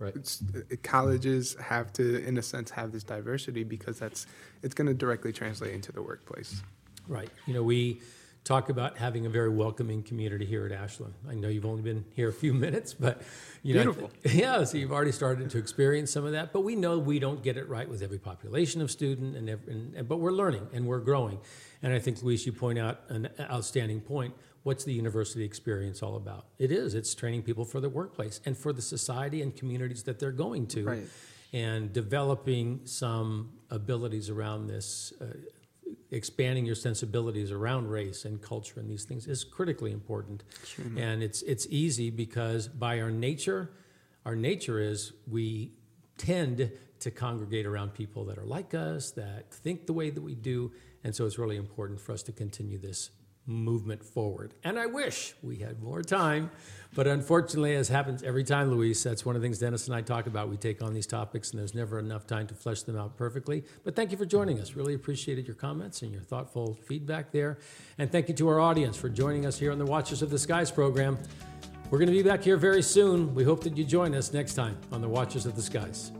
Right. 0.00 0.14
it's, 0.16 0.42
uh, 0.56 0.60
colleges 0.82 1.54
have 1.60 1.92
to, 1.94 2.26
in 2.26 2.36
a 2.36 2.42
sense, 2.42 2.70
have 2.70 2.90
this 2.90 3.04
diversity 3.04 3.62
because 3.62 3.98
that's 3.98 4.26
it's 4.62 4.74
going 4.74 4.88
to 4.88 4.94
directly 4.94 5.32
translate 5.32 5.72
into 5.72 5.92
the 5.92 6.02
workplace. 6.02 6.62
Right. 7.06 7.30
You 7.46 7.54
know, 7.54 7.62
we 7.62 8.00
talk 8.44 8.68
about 8.68 8.98
having 8.98 9.24
a 9.24 9.28
very 9.30 9.48
welcoming 9.48 10.02
community 10.02 10.44
here 10.44 10.66
at 10.66 10.72
Ashland. 10.72 11.14
I 11.28 11.34
know 11.34 11.48
you've 11.48 11.64
only 11.64 11.80
been 11.82 12.04
here 12.14 12.28
a 12.28 12.32
few 12.32 12.52
minutes, 12.52 12.92
but 12.92 13.22
you 13.62 13.74
know, 13.74 13.92
Beautiful. 13.92 14.10
yeah. 14.24 14.62
So 14.64 14.76
you've 14.76 14.92
already 14.92 15.12
started 15.12 15.48
to 15.50 15.58
experience 15.58 16.10
some 16.12 16.26
of 16.26 16.32
that. 16.32 16.52
But 16.52 16.60
we 16.60 16.76
know 16.76 16.98
we 16.98 17.18
don't 17.18 17.42
get 17.42 17.56
it 17.56 17.66
right 17.68 17.88
with 17.88 18.02
every 18.02 18.18
population 18.18 18.82
of 18.82 18.90
student, 18.90 19.34
and, 19.36 19.48
every, 19.48 19.72
and, 19.72 19.94
and 19.94 20.08
but 20.08 20.18
we're 20.18 20.32
learning 20.32 20.66
and 20.74 20.86
we're 20.86 20.98
growing. 21.00 21.38
And 21.82 21.92
I 21.92 21.98
think, 21.98 22.22
Luis, 22.22 22.44
you 22.44 22.52
point 22.52 22.78
out 22.78 23.00
an 23.08 23.30
outstanding 23.40 24.00
point. 24.02 24.34
What's 24.62 24.84
the 24.84 24.92
university 24.92 25.44
experience 25.44 26.02
all 26.02 26.16
about? 26.16 26.46
It 26.58 26.70
is. 26.70 26.94
It's 26.94 27.14
training 27.14 27.42
people 27.42 27.64
for 27.66 27.80
the 27.80 27.88
workplace 27.90 28.40
and 28.46 28.56
for 28.56 28.72
the 28.72 28.80
society 28.82 29.42
and 29.42 29.54
communities 29.54 30.02
that 30.04 30.18
they're 30.18 30.32
going 30.32 30.66
to, 30.68 30.84
Right. 30.84 31.02
and 31.52 31.92
developing 31.92 32.80
some 32.84 33.52
abilities 33.70 34.28
around 34.30 34.66
this. 34.68 35.12
Uh, 35.20 35.26
expanding 36.14 36.64
your 36.64 36.76
sensibilities 36.76 37.50
around 37.50 37.88
race 37.88 38.24
and 38.24 38.40
culture 38.40 38.78
and 38.78 38.88
these 38.88 39.04
things 39.04 39.26
is 39.26 39.42
critically 39.42 39.90
important. 39.90 40.44
And 40.98 41.22
it's 41.22 41.42
it's 41.42 41.66
easy 41.70 42.10
because 42.10 42.68
by 42.68 43.00
our 43.00 43.10
nature, 43.10 43.70
our 44.24 44.36
nature 44.36 44.78
is 44.80 45.12
we 45.28 45.72
tend 46.16 46.70
to 47.00 47.10
congregate 47.10 47.66
around 47.66 47.92
people 47.92 48.24
that 48.26 48.38
are 48.38 48.44
like 48.44 48.72
us, 48.74 49.10
that 49.12 49.52
think 49.52 49.86
the 49.86 49.92
way 49.92 50.10
that 50.10 50.22
we 50.22 50.34
do, 50.34 50.72
and 51.02 51.14
so 51.14 51.26
it's 51.26 51.38
really 51.38 51.56
important 51.56 52.00
for 52.00 52.12
us 52.12 52.22
to 52.22 52.32
continue 52.32 52.78
this 52.78 53.10
movement 53.46 54.04
forward. 54.04 54.54
And 54.64 54.78
I 54.78 54.86
wish 54.86 55.34
we 55.42 55.56
had 55.56 55.82
more 55.82 56.02
time, 56.02 56.50
but 56.94 57.06
unfortunately, 57.06 57.74
as 57.74 57.88
happens 57.88 58.22
every 58.22 58.44
time, 58.44 58.70
Luis, 58.70 59.02
that's 59.02 59.24
one 59.24 59.36
of 59.36 59.42
the 59.42 59.46
things 59.46 59.58
Dennis 59.58 59.86
and 59.86 59.94
I 59.94 60.00
talk 60.00 60.26
about. 60.26 60.48
We 60.48 60.56
take 60.56 60.82
on 60.82 60.94
these 60.94 61.06
topics, 61.06 61.50
and 61.50 61.58
there's 61.58 61.74
never 61.74 61.98
enough 61.98 62.26
time 62.26 62.46
to 62.46 62.54
flesh 62.54 62.82
them 62.82 62.96
out 62.96 63.16
perfectly. 63.16 63.64
But 63.82 63.96
thank 63.96 64.12
you 64.12 64.16
for 64.16 64.26
joining 64.26 64.60
us. 64.60 64.74
Really 64.74 64.94
appreciated 64.94 65.46
your 65.46 65.56
comments 65.56 66.02
and 66.02 66.12
your 66.12 66.22
thoughtful 66.22 66.74
feedback 66.74 67.32
there. 67.32 67.58
And 67.98 68.10
thank 68.10 68.28
you 68.28 68.34
to 68.34 68.48
our 68.48 68.60
audience 68.60 68.96
for 68.96 69.08
joining 69.08 69.44
us 69.44 69.58
here 69.58 69.72
on 69.72 69.78
the 69.78 69.86
Watchers 69.86 70.22
of 70.22 70.30
the 70.30 70.38
Skies 70.38 70.70
program. 70.70 71.18
We're 71.90 71.98
going 71.98 72.10
to 72.10 72.14
be 72.14 72.22
back 72.22 72.42
here 72.42 72.56
very 72.56 72.82
soon. 72.82 73.34
We 73.34 73.44
hope 73.44 73.62
that 73.64 73.76
you 73.76 73.84
join 73.84 74.14
us 74.14 74.32
next 74.32 74.54
time 74.54 74.76
on 74.90 75.00
the 75.00 75.08
Watchers 75.08 75.46
of 75.46 75.54
the 75.54 75.62
Skies. 75.62 76.12